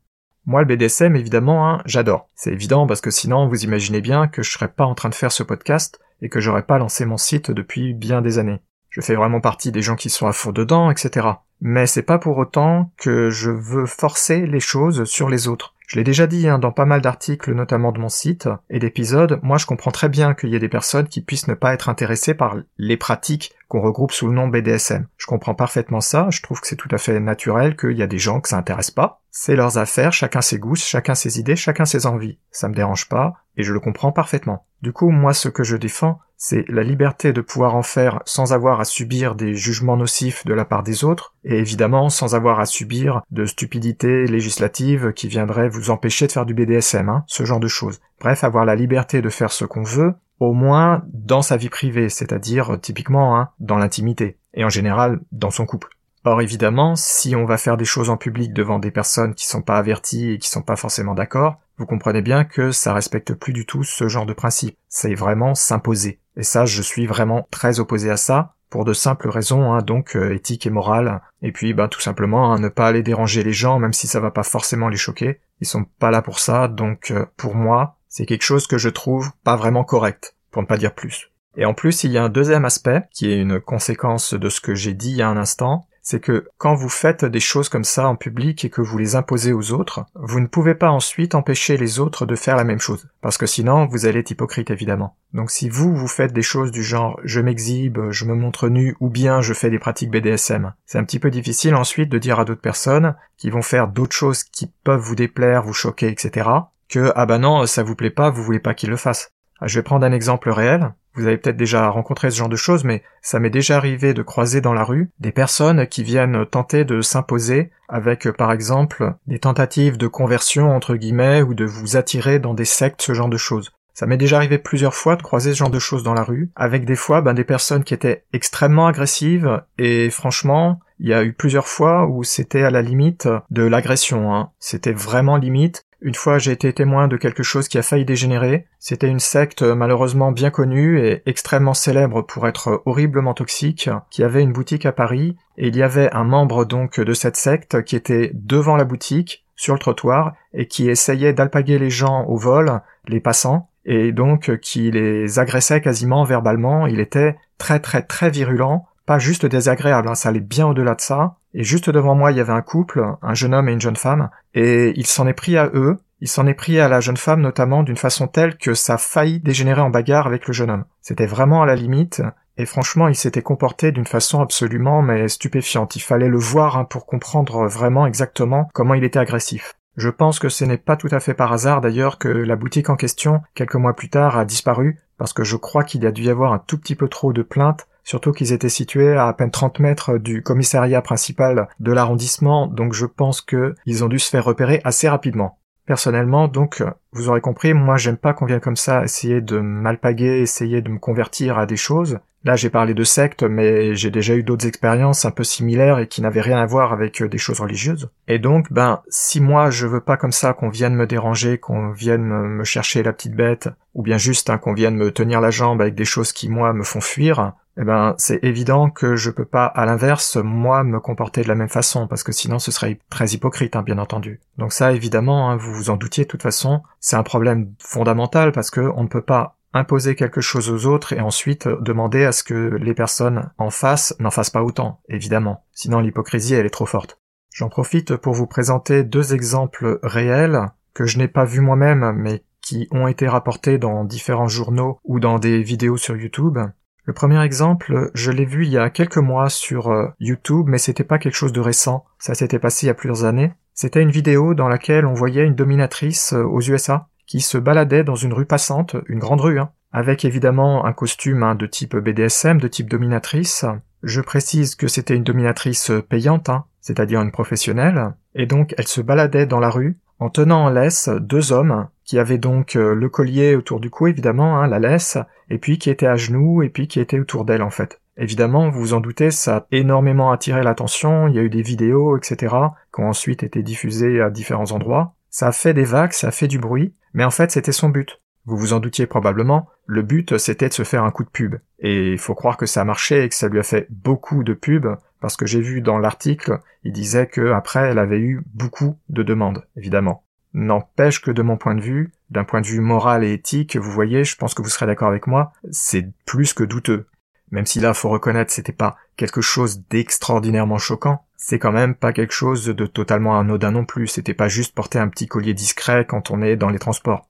Moi 0.45 0.62
le 0.62 0.68
BDSM 0.68 1.15
évidemment, 1.15 1.69
hein, 1.69 1.81
j'adore. 1.86 2.30
C'est 2.36 2.51
évident 2.51 2.86
parce 2.86 3.01
que 3.01 3.12
sinon 3.12 3.48
vous 3.48 3.63
imaginez 3.63 4.01
bien 4.01 4.27
que 4.27 4.44
je 4.44 4.51
serais 4.51 4.68
pas 4.68 4.86
en 4.86 4.95
train 4.95 5.10
de 5.10 5.15
faire 5.15 5.31
ce 5.31 5.44
podcast 5.44 6.00
et 6.21 6.30
que 6.30 6.39
j'aurais 6.39 6.63
pas 6.63 6.77
lancé 6.77 7.06
mon 7.06 7.18
site 7.18 7.50
depuis 7.50 7.94
bien 7.94 8.21
des 8.21 8.39
années. 8.39 8.62
Je 8.89 9.01
fais 9.01 9.15
vraiment 9.15 9.42
partie 9.42 9.71
des 9.71 9.81
gens 9.81 9.95
qui 9.95 10.12
sont 10.12 10.27
à 10.27 10.33
fond 10.33 10.51
dedans, 10.51 10.92
etc. 10.92 11.27
Mais 11.62 11.88
c'est 11.88 12.04
pas 12.04 12.19
pour 12.19 12.38
autant 12.38 12.92
que 12.98 13.30
je 13.30 13.50
veux 13.50 13.88
forcer 13.88 14.45
les 14.45 14.60
choses 14.60 15.06
sur 15.06 15.30
les 15.30 15.48
autres. 15.48 15.73
Je 15.88 15.97
l'ai 15.97 16.03
déjà 16.03 16.27
dit 16.27 16.47
hein, 16.47 16.59
dans 16.59 16.71
pas 16.71 16.85
mal 16.85 17.01
d'articles, 17.01 17.53
notamment 17.53 17.91
de 17.91 18.00
mon 18.00 18.09
site 18.09 18.50
et 18.69 18.80
d'épisodes, 18.80 19.39
moi 19.44 19.57
je 19.57 19.65
comprends 19.65 19.91
très 19.91 20.09
bien 20.09 20.33
qu'il 20.33 20.50
y 20.50 20.56
ait 20.56 20.59
des 20.59 20.69
personnes 20.69 21.07
qui 21.07 21.21
puissent 21.21 21.47
ne 21.47 21.53
pas 21.53 21.74
être 21.74 21.89
intéressées 21.89 22.33
par 22.33 22.57
les 22.77 22.97
pratiques 22.97 23.53
qu'on 23.68 23.81
regroupe 23.81 24.12
sous 24.12 24.27
le 24.27 24.33
nom 24.33 24.48
BDSM. 24.48 25.07
Je 25.18 25.25
comprends 25.25 25.56
parfaitement 25.56 26.01
ça, 26.01 26.27
je 26.30 26.42
trouve 26.42 26.62
que 26.62 26.68
c'est 26.68 26.75
tout 26.75 26.89
à 26.92 26.98
fait 26.98 27.19
naturel 27.19 27.75
qu'il 27.75 27.98
y 27.98 28.04
a 28.04 28.07
des 28.07 28.19
gens 28.19 28.39
que 28.39 28.50
ça 28.50 28.57
intéresse 28.57 28.92
pas. 28.92 29.21
C'est 29.31 29.56
leurs 29.56 29.77
affaires, 29.77 30.13
chacun 30.13 30.42
ses 30.42 30.60
goûts, 30.60 30.75
chacun 30.75 31.15
ses 31.15 31.39
idées, 31.39 31.56
chacun 31.56 31.86
ses 31.86 32.06
envies. 32.06 32.38
Ça 32.51 32.69
me 32.69 32.75
dérange 32.75 33.10
pas, 33.10 33.33
et 33.57 33.63
je 33.63 33.74
le 33.74 33.80
comprends 33.80 34.12
parfaitement. 34.12 34.65
Du 34.81 34.94
coup, 34.94 35.10
moi 35.10 35.33
ce 35.33 35.50
que 35.50 35.63
je 35.63 35.77
défends, 35.77 36.19
c'est 36.45 36.65
la 36.68 36.83
liberté 36.83 37.31
de 37.31 37.39
pouvoir 37.39 37.74
en 37.74 37.83
faire 37.83 38.19
sans 38.25 38.51
avoir 38.51 38.81
à 38.81 38.86
subir 38.86 39.33
des 39.33 39.56
jugements 39.56 39.95
nocifs 39.95 40.45
de 40.45 40.54
la 40.54 40.65
part 40.65 40.83
des 40.83 41.06
autres, 41.06 41.33
et 41.45 41.57
évidemment 41.57 42.10
sans 42.10 42.36
avoir 42.36 42.60
à 42.60 42.65
subir 42.65 43.21
de 43.31 43.45
stupidités 43.45 44.25
législatives 44.25 45.13
qui 45.13 45.30
viendraient 45.30 45.69
vous 45.69 45.89
empêcher 45.89 46.27
de 46.27 46.33
faire 46.33 46.45
du 46.45 46.54
BDSM, 46.54 47.07
hein, 47.07 47.24
ce 47.27 47.45
genre 47.45 47.62
de 47.62 47.69
choses. 47.69 48.01
Bref, 48.19 48.44
avoir 48.44 48.65
la 48.65 48.75
liberté 48.75 49.21
de 49.21 49.30
faire 49.30 49.54
ce 49.54 49.63
qu'on 49.63 49.83
veut, 49.83 50.15
au 50.44 50.54
moins 50.54 51.04
dans 51.13 51.41
sa 51.41 51.58
vie 51.58 51.70
privée, 51.70 52.10
c'est-à-dire 52.10 52.77
typiquement 52.82 53.38
hein, 53.38 53.50
dans 53.60 53.77
l'intimité, 53.77 54.38
et 54.53 54.63
en 54.63 54.70
général 54.70 55.20
dans 55.32 55.51
son 55.51 55.65
couple. 55.65 55.89
Or 56.25 56.41
évidemment, 56.41 56.96
si 56.96 57.36
on 57.36 57.46
va 57.46 57.58
faire 57.58 57.75
des 57.75 57.86
choses 57.86 58.10
en 58.10 58.17
public 58.17 58.53
devant 58.53 58.79
des 58.79 58.91
personnes 58.91 59.34
qui 59.34 59.46
sont 59.46 59.62
pas 59.62 59.77
averties 59.77 60.32
et 60.32 60.38
qui 60.38 60.50
sont 60.50 60.62
pas 60.62 60.77
forcément 60.77 61.15
d'accord, 61.15 61.60
vous 61.77 61.86
comprenez 61.86 62.22
bien 62.22 62.46
que 62.46 62.72
ça 62.72 62.94
respecte 62.94 63.34
plus 63.34 63.51
du 63.51 63.65
tout 63.65 63.84
ce 63.84 64.08
genre 64.08 64.25
de 64.25 64.34
principe. 64.34 64.77
C'est 64.88 65.15
vraiment 65.15 65.53
s'imposer. 65.53 66.20
Et 66.38 66.44
ça, 66.44 66.65
je 66.65 66.82
suis 66.82 67.08
vraiment 67.08 67.48
très 67.51 67.79
opposé 67.79 68.10
à 68.10 68.17
ça, 68.17 68.56
pour 68.70 68.86
de 68.86 68.94
simples 68.94 69.29
raisons, 69.29 69.72
hein, 69.72 69.82
donc 69.84 70.15
euh, 70.15 70.34
éthiques 70.34 70.65
et 70.65 70.72
morales. 70.72 71.22
Et 71.41 71.51
puis, 71.51 71.74
ben, 71.74 71.88
tout 71.88 72.01
simplement, 72.01 72.53
hein, 72.53 72.60
ne 72.60 72.70
pas 72.70 72.88
aller 72.88 73.03
déranger 73.03 73.44
les 73.44 73.53
gens, 73.53 73.77
même 73.77 73.94
si 73.94 74.08
ça 74.08 74.20
va 74.20 74.32
pas 74.32 74.41
forcément 74.41 74.89
les 74.89 74.98
choquer. 74.98 75.41
Ils 75.62 75.67
sont 75.67 75.86
pas 76.00 76.10
là 76.10 76.22
pour 76.22 76.39
ça, 76.39 76.67
donc 76.67 77.12
euh, 77.12 77.25
pour 77.38 77.53
moi, 77.53 77.98
c'est 78.08 78.25
quelque 78.25 78.44
chose 78.44 78.65
que 78.65 78.77
je 78.77 78.89
trouve 78.89 79.32
pas 79.44 79.56
vraiment 79.56 79.84
correct, 79.84 80.36
pour 80.53 80.62
ne 80.62 80.67
pas 80.67 80.77
dire 80.77 80.93
plus. 80.93 81.29
Et 81.57 81.65
en 81.65 81.74
plus, 81.74 82.03
il 82.03 82.12
y 82.12 82.17
a 82.17 82.24
un 82.24 82.29
deuxième 82.29 82.65
aspect, 82.65 83.03
qui 83.12 83.31
est 83.31 83.38
une 83.38 83.60
conséquence 83.60 84.33
de 84.33 84.50
ce 84.50 84.62
que 84.62 84.74
j'ai 84.74 84.93
dit 84.93 85.12
il 85.12 85.17
y 85.17 85.22
a 85.22 85.29
un 85.29 85.38
instant, 85.38 85.86
c'est 86.05 86.19
que 86.19 86.50
quand 86.57 86.75
vous 86.75 86.89
faites 86.89 87.24
des 87.24 87.39
choses 87.39 87.69
comme 87.69 87.86
ça 87.86 88.10
en 88.10 88.17
public 88.17 88.65
et 88.65 88.69
que 88.69 88.81
vous 88.81 88.98
les 88.98 89.15
imposez 89.15 89.53
aux 89.53 89.72
autres, 89.72 90.05
vous 90.15 90.41
ne 90.41 90.48
pouvez 90.48 90.75
pas 90.75 90.91
ensuite 90.91 91.33
empêcher 91.33 91.77
les 91.77 92.00
autres 92.00 92.25
de 92.25 92.36
faire 92.36 92.57
la 92.57 92.65
même 92.65 92.81
chose. 92.81 93.07
Parce 93.22 93.38
que 93.38 93.45
sinon, 93.45 93.88
vous 93.88 94.05
allez 94.05 94.19
être 94.19 94.31
hypocrite 94.31 94.69
évidemment. 94.69 95.15
Donc 95.33 95.50
si 95.50 95.69
vous, 95.69 95.95
vous 95.95 96.10
faites 96.10 96.33
des 96.33 96.41
choses 96.41 96.72
du 96.72 96.83
genre 96.83 97.19
je 97.24 97.39
m'exhibe, 97.39 98.00
je 98.10 98.25
me 98.25 98.36
montre 98.36 98.67
nu, 98.67 98.98
ou 99.00 99.10
bien 99.10 99.39
je 99.39 99.53
fais 99.53 99.69
des 99.69 99.79
pratiques 99.79 100.12
BDSM, 100.12 100.74
c'est 100.86 100.98
un 100.98 101.05
petit 101.05 101.19
peu 101.19 101.31
difficile 101.31 101.74
ensuite 101.74 102.10
de 102.10 102.19
dire 102.19 102.39
à 102.39 102.45
d'autres 102.45 102.62
personnes 102.62 103.15
qui 103.38 103.50
vont 103.50 103.62
faire 103.62 103.88
d'autres 103.88 104.15
choses 104.15 104.43
qui 104.43 104.69
peuvent 104.83 105.00
vous 105.00 105.15
déplaire, 105.15 105.63
vous 105.63 105.74
choquer, 105.74 106.10
etc., 106.10 106.50
que 106.89 107.12
ah 107.15 107.25
bah 107.25 107.39
non, 107.39 107.65
ça 107.65 107.81
vous 107.81 107.95
plaît 107.95 108.12
pas, 108.12 108.29
vous 108.29 108.43
voulez 108.43 108.60
pas 108.60 108.74
qu'ils 108.74 108.89
le 108.89 108.98
fassent. 108.98 109.33
Ah, 109.63 109.67
je 109.67 109.79
vais 109.79 109.84
prendre 109.84 110.05
un 110.05 110.12
exemple 110.12 110.50
réel. 110.50 110.91
Vous 111.15 111.25
avez 111.25 111.38
peut-être 111.38 111.55
déjà 111.55 111.88
rencontré 111.88 112.29
ce 112.29 112.36
genre 112.36 112.50
de 112.50 112.58
choses, 112.58 112.84
mais 112.84 113.01
ça 113.22 113.39
m'est 113.39 113.50
déjà 113.50 113.77
arrivé 113.77 114.13
de 114.13 114.22
croiser 114.22 114.60
dans 114.60 114.74
la 114.74 114.84
rue 114.84 115.10
des 115.22 115.32
personnes 115.32 115.88
qui 115.88 116.03
viennent 116.03 116.46
tenter 116.46 116.84
de 116.84 117.00
s'imposer 117.00 117.72
avec, 117.88 118.29
par 118.32 118.51
exemple, 118.51 119.13
des 119.25 119.39
tentatives 119.39 119.98
de 119.98 120.08
conversion, 120.08 120.75
entre 120.75 120.98
guillemets, 120.98 121.43
ou 121.43 121.53
de 121.53 121.63
vous 121.63 121.96
attirer 121.96 122.39
dans 122.39 122.53
des 122.53 122.65
sectes, 122.65 123.01
ce 123.01 123.13
genre 123.13 123.29
de 123.29 123.38
choses. 123.38 123.72
Ça 123.93 124.05
m'est 124.05 124.17
déjà 124.17 124.36
arrivé 124.36 124.58
plusieurs 124.58 124.96
fois 124.96 125.15
de 125.15 125.22
croiser 125.22 125.53
ce 125.53 125.60
genre 125.60 125.70
de 125.70 125.79
choses 125.79 126.03
dans 126.03 126.13
la 126.13 126.24
rue, 126.24 126.51
avec 126.58 126.84
des 126.84 126.98
fois 126.98 127.22
ben, 127.22 127.34
des 127.34 127.46
personnes 127.46 127.86
qui 127.86 127.93
étaient 127.93 128.25
extrêmement 128.34 128.88
agressives, 128.88 129.63
et 129.77 130.10
franchement, 130.10 130.82
il 131.00 131.08
y 131.08 131.13
a 131.13 131.24
eu 131.24 131.32
plusieurs 131.32 131.67
fois 131.67 132.05
où 132.05 132.25
c'était 132.25 132.63
à 132.63 132.72
la 132.72 132.82
limite 132.82 133.29
de 133.50 133.63
l'agression. 133.63 134.34
Hein. 134.34 134.51
C'était 134.60 134.93
vraiment 134.93 135.38
limite, 135.38 135.86
Une 136.05 136.15
fois, 136.15 136.38
j'ai 136.38 136.51
été 136.51 136.74
témoin 136.74 137.07
de 137.07 137.15
quelque 137.15 137.43
chose 137.43 137.69
qui 137.69 137.77
a 137.77 137.81
failli 137.81 138.03
dégénérer. 138.03 138.67
C'était 138.77 139.07
une 139.07 139.22
secte 139.22 139.62
malheureusement 139.62 140.33
bien 140.33 140.50
connue 140.50 141.00
et 141.00 141.24
extrêmement 141.25 141.74
célèbre 141.74 142.22
pour 142.22 142.45
être 142.45 142.83
horriblement 142.86 143.33
toxique, 143.33 143.89
qui 144.10 144.22
avait 144.22 144.43
une 144.43 144.51
boutique 144.51 144.86
à 144.86 144.91
Paris, 144.91 145.38
et 145.57 145.69
il 145.69 145.77
y 145.77 145.81
avait 145.81 146.12
un 146.12 146.25
membre 146.25 146.65
donc 146.65 147.00
de 147.00 147.13
cette 147.13 147.38
secte 147.38 147.83
qui 147.83 147.95
était 147.95 148.31
devant 148.33 148.75
la 148.75 148.83
boutique, 148.83 149.45
sur 149.55 149.75
le 149.75 149.79
trottoir, 149.79 150.33
et 150.53 150.67
qui 150.67 150.89
essayait 150.89 151.31
d'alpaguer 151.31 151.79
les 151.79 151.89
gens 151.89 152.25
au 152.25 152.36
vol, 152.36 152.81
les 153.07 153.22
passants, 153.22 153.69
et 153.86 154.12
donc 154.12 154.60
qui 154.60 154.91
les 154.91 155.39
agressait 155.39 155.79
quasiment 155.79 156.25
verbalement. 156.25 156.86
Il 156.86 157.00
était 157.00 157.38
très 157.57 157.79
très 157.79 158.01
très 158.01 158.29
virulent, 158.29 158.86
pas 159.05 159.19
juste 159.19 159.45
désagréable, 159.45 160.10
hein, 160.10 160.15
ça 160.15 160.29
allait 160.29 160.41
bien 160.41 160.67
au-delà 160.67 160.95
de 160.95 161.01
ça. 161.01 161.38
Et 161.53 161.63
juste 161.63 161.89
devant 161.89 162.15
moi, 162.15 162.31
il 162.31 162.38
y 162.38 162.41
avait 162.41 162.53
un 162.53 162.62
couple, 162.62 163.03
un 163.22 163.33
jeune 163.33 163.53
homme 163.53 163.69
et 163.69 163.74
une 163.74 163.81
jeune 163.81 163.95
femme, 163.95 164.29
et 164.53 164.93
il 164.95 165.05
s'en 165.05 165.27
est 165.27 165.33
pris 165.33 165.57
à 165.57 165.69
eux, 165.74 165.98
il 166.19 166.27
s'en 166.27 166.48
est 166.48 166.53
pris 166.53 166.79
à 166.79 166.88
la 166.88 167.00
jeune 167.00 167.17
femme 167.17 167.41
notamment 167.41 167.83
d'une 167.83 167.98
façon 167.98 168.27
telle 168.27 168.57
que 168.57 168.74
ça 168.74 168.93
a 168.93 168.98
failli 168.98 169.39
dégénérer 169.39 169.81
en 169.81 169.89
bagarre 169.89 170.25
avec 170.25 170.48
le 170.48 170.53
jeune 170.53 170.72
homme. 170.72 170.86
C'était 171.01 171.25
vraiment 171.25 171.62
à 171.62 171.65
la 171.65 171.75
limite, 171.75 172.22
et 172.57 172.65
franchement, 172.65 173.07
il 173.07 173.15
s'était 173.15 173.41
comporté 173.41 173.91
d'une 173.91 174.05
façon 174.05 174.41
absolument 174.41 175.01
mais 175.01 175.27
stupéfiante. 175.27 175.95
Il 175.95 176.01
fallait 176.01 176.29
le 176.29 176.38
voir 176.38 176.77
hein, 176.77 176.86
pour 176.86 177.05
comprendre 177.05 177.67
vraiment 177.67 178.05
exactement 178.05 178.69
comment 178.74 178.93
il 178.93 179.03
était 179.03 179.19
agressif. 179.19 179.74
Je 179.95 180.10
pense 180.10 180.39
que 180.39 180.50
ce 180.50 180.65
n'est 180.65 180.77
pas 180.77 180.98
tout 180.98 181.10
à 181.12 181.19
fait 181.19 181.33
par 181.33 181.53
hasard 181.53 181.81
d'ailleurs 181.81 182.17
que 182.17 182.29
la 182.29 182.55
boutique 182.55 182.89
en 182.89 182.95
question, 182.95 183.41
quelques 183.53 183.75
mois 183.75 183.95
plus 183.95 184.10
tard, 184.10 184.38
a 184.38 184.45
disparu, 184.45 185.01
parce 185.17 185.33
que 185.33 185.43
je 185.43 185.55
crois 185.55 185.83
qu'il 185.83 186.05
a 186.05 186.12
dû 186.12 186.24
y 186.24 186.29
avoir 186.29 186.53
un 186.53 186.60
tout 186.60 186.79
petit 186.79 186.95
peu 186.95 187.07
trop 187.07 187.33
de 187.33 187.43
plaintes 187.43 187.88
surtout 188.03 188.31
qu'ils 188.31 188.53
étaient 188.53 188.69
situés 188.69 189.13
à 189.13 189.27
à 189.27 189.33
peine 189.33 189.51
30 189.51 189.79
mètres 189.79 190.17
du 190.17 190.43
commissariat 190.43 191.01
principal 191.01 191.67
de 191.79 191.91
l'arrondissement, 191.91 192.67
donc 192.67 192.93
je 192.93 193.05
pense 193.05 193.41
qu'ils 193.41 194.03
ont 194.03 194.07
dû 194.07 194.19
se 194.19 194.29
faire 194.29 194.45
repérer 194.45 194.81
assez 194.83 195.10
rapidement. 195.10 195.57
Personnellement, 195.86 196.48
donc, 196.48 196.81
vous 197.12 197.27
aurez 197.27 197.41
compris, 197.41 197.74
moi 197.74 197.98
j'aime 197.98 198.17
pas 198.17 198.33
qu'on 198.33 198.45
vienne 198.45 198.62
comme 198.62 198.77
ça 198.77 199.03
essayer 199.03 199.41
de 199.41 199.60
m'alpaguer, 199.60 200.39
essayer 200.39 200.81
de 200.81 200.89
me 200.89 200.98
convertir 200.98 201.57
à 201.57 201.65
des 201.65 201.75
choses. 201.75 202.19
Là 202.45 202.55
j'ai 202.55 202.69
parlé 202.69 202.93
de 202.93 203.03
secte, 203.03 203.43
mais 203.43 203.95
j'ai 203.95 204.10
déjà 204.10 204.36
eu 204.36 204.43
d'autres 204.43 204.67
expériences 204.67 205.25
un 205.25 205.31
peu 205.31 205.43
similaires 205.43 206.00
et 206.00 206.07
qui 206.07 206.22
n'avaient 206.22 206.41
rien 206.41 206.57
à 206.57 206.65
voir 206.65 206.93
avec 206.93 207.22
euh, 207.22 207.29
des 207.29 207.38
choses 207.38 207.60
religieuses. 207.60 208.10
Et 208.27 208.39
donc, 208.39 208.72
ben, 208.72 209.01
si 209.10 209.41
moi 209.41 209.69
je 209.69 209.88
veux 209.88 210.01
pas 210.01 210.17
comme 210.17 210.31
ça 210.31 210.53
qu'on 210.53 210.69
vienne 210.69 210.95
me 210.95 211.07
déranger, 211.07 211.57
qu'on 211.57 211.91
vienne 211.91 212.24
me 212.24 212.63
chercher 212.63 213.03
la 213.03 213.13
petite 213.13 213.36
bête, 213.36 213.69
ou 213.93 214.03
bien 214.03 214.17
juste 214.17 214.50
hein, 214.50 214.57
qu'on 214.57 214.74
vienne 214.74 214.95
me 214.95 215.12
tenir 215.12 215.41
la 215.41 215.51
jambe 215.51 215.81
avec 215.81 215.95
des 215.95 216.05
choses 216.05 216.31
qui 216.33 216.50
moi 216.50 216.74
me 216.74 216.83
font 216.83 217.01
fuir, 217.01 217.53
eh 217.77 217.84
ben 217.84 218.13
c'est 218.18 218.44
évident 218.44 218.89
que 218.89 219.15
je 219.15 219.32
peux 219.32 219.46
pas 219.46 219.65
à 219.65 219.86
l'inverse 219.86 220.38
moi 220.38 220.84
me 220.84 221.00
comporter 221.00 221.42
de 221.42 221.48
la 221.48 221.56
même 221.56 221.70
façon 221.70 222.08
parce 222.08 222.24
que 222.24 222.32
sinon 222.32 222.60
ce 222.60 222.72
serait 222.72 223.00
très 223.10 223.30
hypocrite 223.30 223.75
hein, 223.75 223.82
bien 223.82 223.98
entendu. 223.98 224.42
Donc 224.58 224.74
ça 224.74 224.92
évidemment 224.92 225.50
hein, 225.50 225.58
vous 225.58 225.74
vous 225.74 225.89
en 225.89 225.98
doutiez 225.98 226.25
de 226.25 226.30
toute 226.30 226.44
façon 226.44 226.84
c'est 227.00 227.15
un 227.15 227.24
problème 227.24 227.74
fondamental 227.80 228.51
parce 228.51 228.70
que 228.70 228.82
on 228.96 229.03
ne 229.03 229.08
peut 229.08 229.22
pas 229.22 229.58
imposer 229.74 230.15
quelque 230.15 230.42
chose 230.42 230.70
aux 230.70 230.86
autres 230.86 231.13
et 231.13 231.20
ensuite 231.20 231.68
demander 231.68 232.25
à 232.25 232.32
ce 232.32 232.44
que 232.44 232.77
les 232.80 232.94
personnes 232.94 233.50
en 233.58 233.72
face 233.72 234.15
n'en 234.20 234.30
fassent 234.30 234.51
pas 234.51 234.63
autant 234.63 235.01
évidemment 235.10 235.65
sinon 235.74 236.00
l'hypocrisie 236.00 236.53
elle 236.53 236.68
est 236.68 236.70
trop 236.70 236.86
forte. 236.86 237.20
J'en 237.51 237.70
profite 237.70 238.15
pour 238.15 238.34
vous 238.34 238.48
présenter 238.48 239.03
deux 239.03 239.34
exemples 239.34 240.00
réels 240.03 240.70
que 240.94 241.08
je 241.08 241.18
n'ai 241.18 241.27
pas 241.27 241.46
vus 241.46 241.62
moi-même 241.62 242.13
mais 242.15 242.44
qui 242.62 242.88
ont 242.92 243.08
été 243.08 243.27
rapportés 243.27 243.80
dans 243.80 244.06
différents 244.06 244.48
journaux 244.48 245.00
ou 245.03 245.20
dans 245.20 245.39
des 245.39 245.63
vidéos 245.63 245.98
sur 245.98 246.15
YouTube 246.15 246.60
le 247.05 247.12
premier 247.12 247.43
exemple, 247.43 248.12
je 248.13 248.31
l'ai 248.31 248.45
vu 248.45 248.65
il 248.65 248.72
y 248.72 248.77
a 248.77 248.89
quelques 248.89 249.17
mois 249.17 249.50
sur 249.50 249.91
euh, 249.91 250.07
YouTube, 250.22 250.67
mais 250.69 250.77
c'était 250.77 251.03
pas 251.03 251.17
quelque 251.17 251.36
chose 251.36 251.51
de 251.51 251.60
récent. 251.60 252.05
Ça 252.17 252.33
s'était 252.33 252.60
passé 252.60 252.86
il 252.86 252.88
y 252.88 252.91
a 252.91 252.93
plusieurs 252.93 253.25
années. 253.25 253.51
C'était 253.74 254.01
une 254.01 254.10
vidéo 254.10 254.53
dans 254.53 254.69
laquelle 254.69 255.05
on 255.05 255.13
voyait 255.13 255.45
une 255.45 255.55
dominatrice 255.55 256.31
euh, 256.31 256.43
aux 256.43 256.62
USA 256.62 257.07
qui 257.27 257.41
se 257.41 257.57
baladait 257.57 258.05
dans 258.05 258.15
une 258.15 258.31
rue 258.31 258.45
passante, 258.45 258.95
une 259.07 259.19
grande 259.19 259.41
rue, 259.41 259.60
hein, 259.60 259.72
avec 259.91 260.24
évidemment 260.24 260.86
un 260.86 260.93
costume 260.93 261.43
hein, 261.43 261.55
de 261.55 261.65
type 261.65 261.98
BDSM, 261.98 262.60
de 262.60 262.69
type 262.69 262.89
dominatrice. 262.89 263.65
Je 264.01 264.22
précise 264.22 264.75
que 264.75 264.88
c'était 264.88 265.15
une 265.15 265.24
dominatrice 265.24 265.91
payante, 266.07 266.48
hein, 266.48 266.65
c'est-à-dire 266.79 267.22
une 267.22 267.31
professionnelle, 267.31 268.13
et 268.33 268.45
donc 268.45 268.75
elle 268.77 268.88
se 268.88 269.01
baladait 269.01 269.45
dans 269.45 269.60
la 269.60 269.69
rue 269.69 269.98
en 270.20 270.29
tenant 270.29 270.65
en 270.65 270.70
laisse 270.70 271.10
deux 271.10 271.51
hommes 271.51 271.88
qui 272.03 272.20
avaient 272.20 272.38
donc 272.38 272.75
euh, 272.75 272.93
le 272.93 273.10
collier 273.10 273.55
autour 273.55 273.79
du 273.79 273.89
cou 273.89 274.08
évidemment, 274.08 274.60
hein, 274.60 274.67
la 274.67 274.79
laisse, 274.79 275.17
et 275.50 275.58
puis 275.58 275.77
qui 275.77 275.89
étaient 275.89 276.08
à 276.08 276.15
genoux 276.15 276.63
et 276.63 276.70
puis 276.70 276.88
qui 276.88 277.00
étaient 277.00 277.20
autour 277.20 277.46
d'elle 277.46 277.62
en 277.62 277.70
fait. 277.70 278.01
Évidemment, 278.17 278.70
vous 278.70 278.79
vous 278.79 278.93
en 278.93 279.00
doutez, 279.00 279.32
ça 279.32 279.58
a 279.58 279.65
énormément 279.72 280.32
attiré 280.32 280.62
l'attention, 280.62 281.27
il 281.27 281.36
y 281.36 281.39
a 281.39 281.41
eu 281.41 281.50
des 281.50 281.63
vidéos, 281.63 282.15
etc., 282.15 282.55
qui 282.93 283.01
ont 283.01 283.10
ensuite 283.10 283.41
été 283.41 283.63
diffusées 283.63 284.22
à 284.22 284.29
différents 284.29 284.72
endroits. 284.72 285.15
Ça 285.29 285.48
a 285.48 285.51
fait 285.51 285.74
des 285.74 285.84
vagues, 285.84 286.13
ça 286.13 286.27
a 286.27 286.32
fait 286.32 286.48
du 286.48 286.60
bruit, 286.60 286.93
mais 287.13 287.24
en 287.24 287.32
fait 287.32 287.51
c'était 287.51 287.72
son 287.72 287.89
but. 287.89 288.22
Vous 288.45 288.57
vous 288.57 288.73
en 288.73 288.79
doutiez 288.79 289.05
probablement, 289.05 289.69
le 289.85 290.01
but 290.01 290.38
c'était 290.38 290.67
de 290.67 290.73
se 290.73 290.83
faire 290.83 291.03
un 291.03 291.12
coup 291.12 291.23
de 291.23 291.29
pub. 291.29 291.55
Et 291.79 292.12
il 292.12 292.17
faut 292.17 292.35
croire 292.35 292.57
que 292.57 292.65
ça 292.65 292.81
a 292.81 292.85
marché 292.85 293.23
et 293.23 293.29
que 293.29 293.35
ça 293.35 293.47
lui 293.47 293.59
a 293.59 293.63
fait 293.63 293.88
beaucoup 293.89 294.43
de 294.43 294.53
pubs, 294.53 294.97
parce 295.21 295.38
que 295.38 295.45
j'ai 295.45 295.62
vu 295.62 295.81
dans 295.81 295.97
l'article, 295.97 296.59
il 296.83 296.91
disait 296.91 297.27
que 297.27 297.51
après 297.51 297.89
elle 297.89 298.00
avait 298.00 298.19
eu 298.19 298.43
beaucoup 298.53 298.97
de 299.09 299.23
demandes, 299.23 299.65
évidemment. 299.77 300.25
N'empêche 300.53 301.21
que 301.21 301.31
de 301.31 301.41
mon 301.41 301.57
point 301.57 301.75
de 301.75 301.81
vue, 301.81 302.12
d'un 302.29 302.43
point 302.43 302.62
de 302.62 302.67
vue 302.67 302.81
moral 302.81 303.23
et 303.23 303.33
éthique, 303.33 303.77
vous 303.77 303.91
voyez, 303.91 304.23
je 304.23 304.35
pense 304.35 304.53
que 304.53 304.62
vous 304.62 304.69
serez 304.69 304.85
d'accord 304.85 305.07
avec 305.07 305.25
moi, 305.25 305.53
c'est 305.71 306.07
plus 306.25 306.53
que 306.53 306.63
douteux. 306.63 307.07
Même 307.51 307.65
si 307.65 307.79
là, 307.79 307.93
faut 307.93 308.09
reconnaître, 308.09 308.51
c'était 308.51 308.71
pas 308.71 308.97
quelque 309.15 309.41
chose 309.41 309.83
d'extraordinairement 309.89 310.77
choquant, 310.77 311.25
c'est 311.38 311.59
quand 311.59 311.71
même 311.71 311.95
pas 311.95 312.13
quelque 312.13 312.33
chose 312.33 312.65
de 312.65 312.85
totalement 312.85 313.39
anodin 313.39 313.71
non 313.71 313.85
plus, 313.85 314.07
c'était 314.07 314.33
pas 314.33 314.47
juste 314.47 314.75
porter 314.75 315.00
un 315.00 315.07
petit 315.07 315.27
collier 315.27 315.53
discret 315.53 316.05
quand 316.05 316.31
on 316.31 316.41
est 316.41 316.55
dans 316.55 316.69
les 316.69 316.79
transports. 316.79 317.27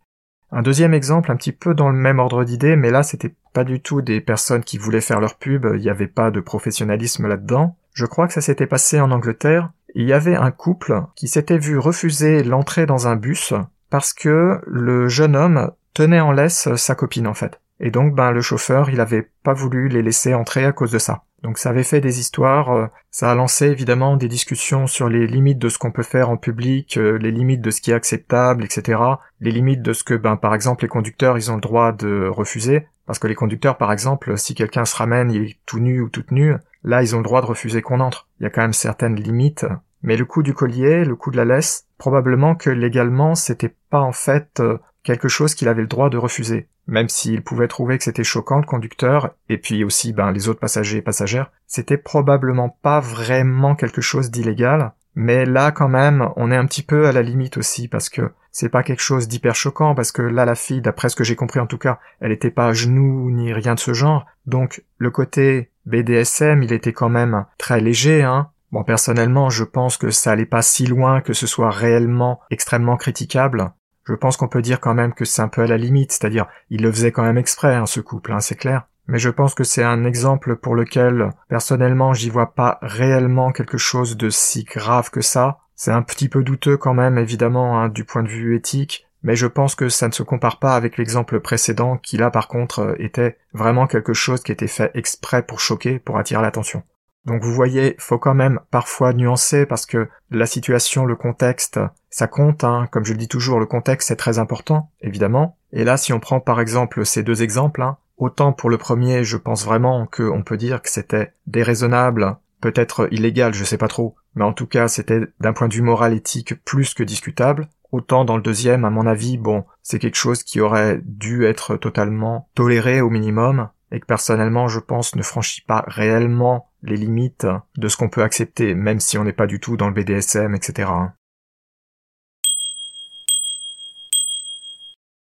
Un 0.55 0.61
deuxième 0.61 0.93
exemple, 0.93 1.31
un 1.31 1.35
petit 1.35 1.51
peu 1.51 1.73
dans 1.73 1.89
le 1.89 1.97
même 1.97 2.19
ordre 2.19 2.43
d'idée, 2.43 2.75
mais 2.75 2.91
là 2.91 3.01
c'était 3.01 3.33
pas 3.53 3.63
du 3.63 3.81
tout 3.81 4.03
des 4.03 4.21
personnes 4.21 4.63
qui 4.63 4.77
voulaient 4.77 5.01
faire 5.01 5.19
leur 5.19 5.35
pub, 5.35 5.65
il 5.73 5.81
n'y 5.81 5.89
avait 5.89 6.05
pas 6.05 6.29
de 6.29 6.39
professionnalisme 6.41 7.27
là-dedans. 7.27 7.75
Je 7.93 8.05
crois 8.05 8.27
que 8.27 8.33
ça 8.33 8.41
s'était 8.41 8.67
passé 8.67 9.01
en 9.01 9.09
Angleterre. 9.09 9.71
Il 9.95 10.05
y 10.07 10.13
avait 10.13 10.35
un 10.35 10.51
couple 10.51 11.01
qui 11.15 11.27
s'était 11.27 11.57
vu 11.57 11.79
refuser 11.79 12.43
l'entrée 12.43 12.85
dans 12.85 13.07
un 13.07 13.15
bus 13.15 13.55
parce 13.89 14.13
que 14.13 14.59
le 14.67 15.07
jeune 15.07 15.35
homme 15.35 15.71
tenait 15.95 16.19
en 16.19 16.31
laisse 16.31 16.69
sa 16.75 16.93
copine 16.93 17.25
en 17.25 17.33
fait. 17.33 17.59
Et 17.79 17.89
donc 17.89 18.13
ben 18.13 18.31
le 18.31 18.41
chauffeur 18.41 18.91
il 18.91 19.01
avait 19.01 19.31
pas 19.41 19.53
voulu 19.53 19.89
les 19.89 20.03
laisser 20.03 20.35
entrer 20.35 20.65
à 20.65 20.71
cause 20.71 20.91
de 20.91 20.99
ça. 20.99 21.23
Donc 21.43 21.57
ça 21.57 21.69
avait 21.69 21.83
fait 21.83 21.99
des 21.99 22.19
histoires, 22.19 22.71
euh, 22.71 22.87
ça 23.11 23.29
a 23.29 23.35
lancé 23.35 23.67
évidemment 23.67 24.15
des 24.15 24.29
discussions 24.29 24.87
sur 24.87 25.09
les 25.09 25.27
limites 25.27 25.59
de 25.59 25.67
ce 25.67 25.77
qu'on 25.77 25.91
peut 25.91 26.01
faire 26.01 26.29
en 26.29 26.37
public, 26.37 26.97
euh, 26.97 27.17
les 27.17 27.31
limites 27.31 27.61
de 27.61 27.69
ce 27.69 27.81
qui 27.81 27.91
est 27.91 27.95
acceptable, 27.95 28.63
etc. 28.63 28.99
Les 29.41 29.51
limites 29.51 29.81
de 29.81 29.91
ce 29.91 30.05
que, 30.05 30.13
ben, 30.13 30.37
par 30.37 30.55
exemple, 30.55 30.85
les 30.85 30.89
conducteurs, 30.89 31.37
ils 31.37 31.51
ont 31.51 31.55
le 31.55 31.61
droit 31.61 31.91
de 31.91 32.27
refuser. 32.27 32.87
Parce 33.05 33.19
que 33.19 33.27
les 33.27 33.35
conducteurs, 33.35 33.77
par 33.77 33.91
exemple, 33.91 34.37
si 34.37 34.55
quelqu'un 34.55 34.85
se 34.85 34.95
ramène, 34.95 35.29
il 35.31 35.43
est 35.43 35.57
tout 35.65 35.79
nu 35.79 35.99
ou 35.99 36.07
toute 36.07 36.31
nue, 36.31 36.55
là, 36.85 37.03
ils 37.03 37.13
ont 37.13 37.19
le 37.19 37.25
droit 37.25 37.41
de 37.41 37.45
refuser 37.45 37.81
qu'on 37.81 37.99
entre. 37.99 38.29
Il 38.39 38.43
y 38.43 38.45
a 38.45 38.49
quand 38.49 38.61
même 38.61 38.71
certaines 38.71 39.15
limites. 39.15 39.65
Mais 40.01 40.15
le 40.15 40.25
coup 40.25 40.43
du 40.43 40.53
collier, 40.53 41.03
le 41.03 41.15
coup 41.17 41.31
de 41.31 41.37
la 41.37 41.45
laisse, 41.45 41.87
probablement 41.97 42.55
que 42.55 42.69
légalement, 42.69 43.35
c'était 43.35 43.75
pas 43.89 44.01
en 44.01 44.13
fait 44.13 44.61
euh, 44.61 44.77
quelque 45.03 45.27
chose 45.27 45.55
qu'il 45.55 45.67
avait 45.67 45.81
le 45.81 45.87
droit 45.87 46.09
de 46.09 46.17
refuser. 46.17 46.67
Même 46.87 47.09
s'il 47.09 47.41
pouvait 47.41 47.67
trouver 47.67 47.97
que 47.97 48.03
c'était 48.03 48.23
choquant 48.23 48.57
le 48.57 48.65
conducteur, 48.65 49.31
et 49.49 49.57
puis 49.57 49.83
aussi 49.83 50.13
ben, 50.13 50.31
les 50.31 50.49
autres 50.49 50.59
passagers 50.59 50.97
et 50.97 51.01
passagères, 51.01 51.51
c'était 51.67 51.97
probablement 51.97 52.69
pas 52.69 52.99
vraiment 52.99 53.75
quelque 53.75 54.01
chose 54.01 54.31
d'illégal, 54.31 54.93
mais 55.15 55.45
là 55.45 55.71
quand 55.71 55.89
même 55.89 56.29
on 56.35 56.51
est 56.51 56.57
un 56.57 56.65
petit 56.65 56.83
peu 56.83 57.07
à 57.07 57.11
la 57.11 57.21
limite 57.21 57.57
aussi 57.57 57.87
parce 57.87 58.09
que 58.09 58.31
c'est 58.51 58.69
pas 58.69 58.83
quelque 58.83 59.01
chose 59.01 59.27
d'hyper 59.27 59.55
choquant 59.55 59.95
parce 59.95 60.11
que 60.11 60.21
là 60.21 60.45
la 60.45 60.55
fille, 60.55 60.81
d'après 60.81 61.09
ce 61.09 61.15
que 61.15 61.23
j'ai 61.23 61.35
compris 61.35 61.59
en 61.59 61.67
tout 61.67 61.77
cas, 61.77 61.99
elle 62.19 62.31
était 62.31 62.51
pas 62.51 62.67
à 62.67 62.73
genoux 62.73 63.31
ni 63.31 63.53
rien 63.53 63.75
de 63.75 63.79
ce 63.79 63.93
genre, 63.93 64.25
donc 64.45 64.83
le 64.97 65.11
côté 65.11 65.71
BDSM 65.85 66.63
il 66.63 66.73
était 66.73 66.93
quand 66.93 67.09
même 67.09 67.45
très 67.57 67.79
léger, 67.79 68.23
hein, 68.23 68.49
Bon, 68.73 68.83
personnellement, 68.83 69.51
je 69.51 69.63
pense 69.63 69.97
que 69.97 70.09
ça 70.09 70.31
allait 70.31 70.47
pas 70.47 70.63
si 70.63 70.87
loin 70.87 71.21
que 71.21 71.33
ce 71.33 71.45
soit 71.45 71.69
réellement 71.69 72.39
extrêmement 72.49 72.97
critiquable 72.97 73.71
je 74.05 74.13
pense 74.13 74.37
qu'on 74.37 74.47
peut 74.47 74.61
dire 74.61 74.79
quand 74.79 74.93
même 74.93 75.13
que 75.13 75.25
c'est 75.25 75.41
un 75.41 75.47
peu 75.47 75.61
à 75.61 75.67
la 75.67 75.77
limite, 75.77 76.11
c'est-à-dire 76.11 76.47
il 76.69 76.81
le 76.81 76.91
faisait 76.91 77.11
quand 77.11 77.23
même 77.23 77.37
exprès, 77.37 77.75
hein, 77.75 77.85
ce 77.85 77.99
couple, 77.99 78.33
hein, 78.33 78.39
c'est 78.39 78.55
clair. 78.55 78.87
Mais 79.07 79.19
je 79.19 79.29
pense 79.29 79.53
que 79.53 79.63
c'est 79.63 79.83
un 79.83 80.05
exemple 80.05 80.55
pour 80.55 80.75
lequel, 80.75 81.29
personnellement, 81.49 82.13
j'y 82.13 82.29
vois 82.29 82.53
pas 82.53 82.79
réellement 82.81 83.51
quelque 83.51 83.77
chose 83.77 84.15
de 84.15 84.29
si 84.29 84.63
grave 84.63 85.09
que 85.09 85.21
ça. 85.21 85.59
C'est 85.75 85.91
un 85.91 86.01
petit 86.01 86.29
peu 86.29 86.43
douteux 86.43 86.77
quand 86.77 86.93
même, 86.93 87.17
évidemment, 87.17 87.79
hein, 87.79 87.89
du 87.89 88.05
point 88.05 88.23
de 88.23 88.29
vue 88.29 88.55
éthique, 88.55 89.05
mais 89.23 89.35
je 89.35 89.47
pense 89.47 89.75
que 89.75 89.89
ça 89.89 90.07
ne 90.07 90.13
se 90.13 90.23
compare 90.23 90.59
pas 90.59 90.75
avec 90.75 90.97
l'exemple 90.97 91.39
précédent 91.39 91.97
qui 91.97 92.17
là 92.17 92.29
par 92.29 92.47
contre 92.49 92.95
était 92.99 93.37
vraiment 93.53 93.87
quelque 93.87 94.13
chose 94.13 94.43
qui 94.43 94.51
était 94.51 94.67
fait 94.67 94.91
exprès 94.93 95.43
pour 95.43 95.59
choquer, 95.59 95.99
pour 95.99 96.17
attirer 96.17 96.41
l'attention. 96.41 96.83
Donc 97.25 97.41
vous 97.41 97.53
voyez, 97.53 97.95
faut 97.99 98.17
quand 98.17 98.33
même 98.33 98.59
parfois 98.69 99.13
nuancer 99.13 99.65
parce 99.65 99.85
que 99.85 100.09
la 100.29 100.45
situation, 100.45 101.05
le 101.05 101.15
contexte, 101.15 101.79
ça 102.09 102.27
compte, 102.27 102.63
hein. 102.63 102.87
comme 102.91 103.05
je 103.05 103.13
le 103.13 103.17
dis 103.17 103.29
toujours, 103.29 103.59
le 103.59 103.65
contexte 103.65 104.09
c'est 104.09 104.17
très 104.17 104.39
important, 104.39 104.91
évidemment. 105.01 105.57
Et 105.71 105.85
là, 105.85 105.95
si 105.95 106.11
on 106.11 106.19
prend 106.19 106.41
par 106.41 106.59
exemple 106.59 107.05
ces 107.05 107.23
deux 107.23 107.41
exemples, 107.41 107.81
hein, 107.81 107.97
autant 108.17 108.51
pour 108.51 108.69
le 108.69 108.77
premier, 108.77 109.23
je 109.23 109.37
pense 109.37 109.65
vraiment 109.65 110.05
qu'on 110.05 110.43
peut 110.43 110.57
dire 110.57 110.81
que 110.81 110.89
c'était 110.89 111.33
déraisonnable, 111.47 112.37
peut-être 112.59 113.07
illégal, 113.11 113.53
je 113.53 113.63
sais 113.63 113.77
pas 113.77 113.87
trop, 113.87 114.15
mais 114.35 114.43
en 114.43 114.53
tout 114.53 114.67
cas 114.67 114.89
c'était 114.89 115.21
d'un 115.39 115.53
point 115.53 115.69
de 115.69 115.73
vue 115.73 115.81
moral 115.81 116.13
éthique 116.13 116.61
plus 116.65 116.93
que 116.93 117.03
discutable. 117.03 117.69
Autant 117.93 118.25
dans 118.25 118.37
le 118.37 118.43
deuxième, 118.43 118.85
à 118.85 118.89
mon 118.89 119.05
avis, 119.05 119.37
bon, 119.37 119.65
c'est 119.81 119.99
quelque 119.99 120.17
chose 120.17 120.43
qui 120.43 120.59
aurait 120.59 120.99
dû 121.05 121.45
être 121.45 121.77
totalement 121.77 122.49
toléré 122.55 123.01
au 123.01 123.09
minimum, 123.11 123.69
et 123.91 123.99
que 123.99 124.05
personnellement, 124.07 124.67
je 124.67 124.79
pense, 124.79 125.15
ne 125.15 125.21
franchit 125.21 125.61
pas 125.61 125.85
réellement 125.87 126.71
les 126.83 126.97
limites 126.97 127.47
de 127.77 127.87
ce 127.87 127.97
qu'on 127.97 128.09
peut 128.09 128.23
accepter, 128.23 128.75
même 128.75 128.99
si 128.99 129.17
on 129.17 129.23
n'est 129.23 129.33
pas 129.33 129.47
du 129.47 129.59
tout 129.59 129.77
dans 129.77 129.87
le 129.87 129.93
BDSM, 129.93 130.53
etc. 130.53 130.89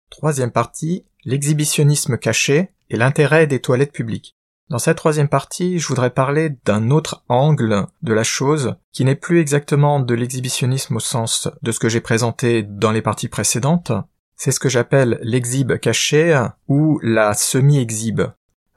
Troisième 0.09 0.51
partie, 0.51 1.05
l'exhibitionnisme 1.23 2.17
caché 2.17 2.69
et 2.89 2.97
l'intérêt 2.97 3.47
des 3.47 3.59
toilettes 3.59 3.93
publiques. 3.93 4.35
Dans 4.69 4.79
cette 4.79 4.97
troisième 4.97 5.29
partie, 5.29 5.79
je 5.79 5.87
voudrais 5.87 6.11
parler 6.11 6.51
d'un 6.65 6.91
autre 6.91 7.23
angle 7.27 7.87
de 8.03 8.13
la 8.13 8.23
chose 8.23 8.75
qui 8.93 9.03
n'est 9.03 9.15
plus 9.15 9.39
exactement 9.39 9.99
de 9.99 10.13
l'exhibitionnisme 10.13 10.97
au 10.97 10.99
sens 10.99 11.47
de 11.63 11.71
ce 11.71 11.79
que 11.79 11.89
j'ai 11.89 12.01
présenté 12.01 12.61
dans 12.61 12.91
les 12.91 13.01
parties 13.01 13.29
précédentes. 13.29 13.91
C'est 14.35 14.51
ce 14.51 14.59
que 14.59 14.69
j'appelle 14.69 15.19
l'exhibe 15.23 15.79
caché 15.79 16.47
ou 16.67 16.99
la 17.01 17.33
semi-exhibe. 17.33 18.21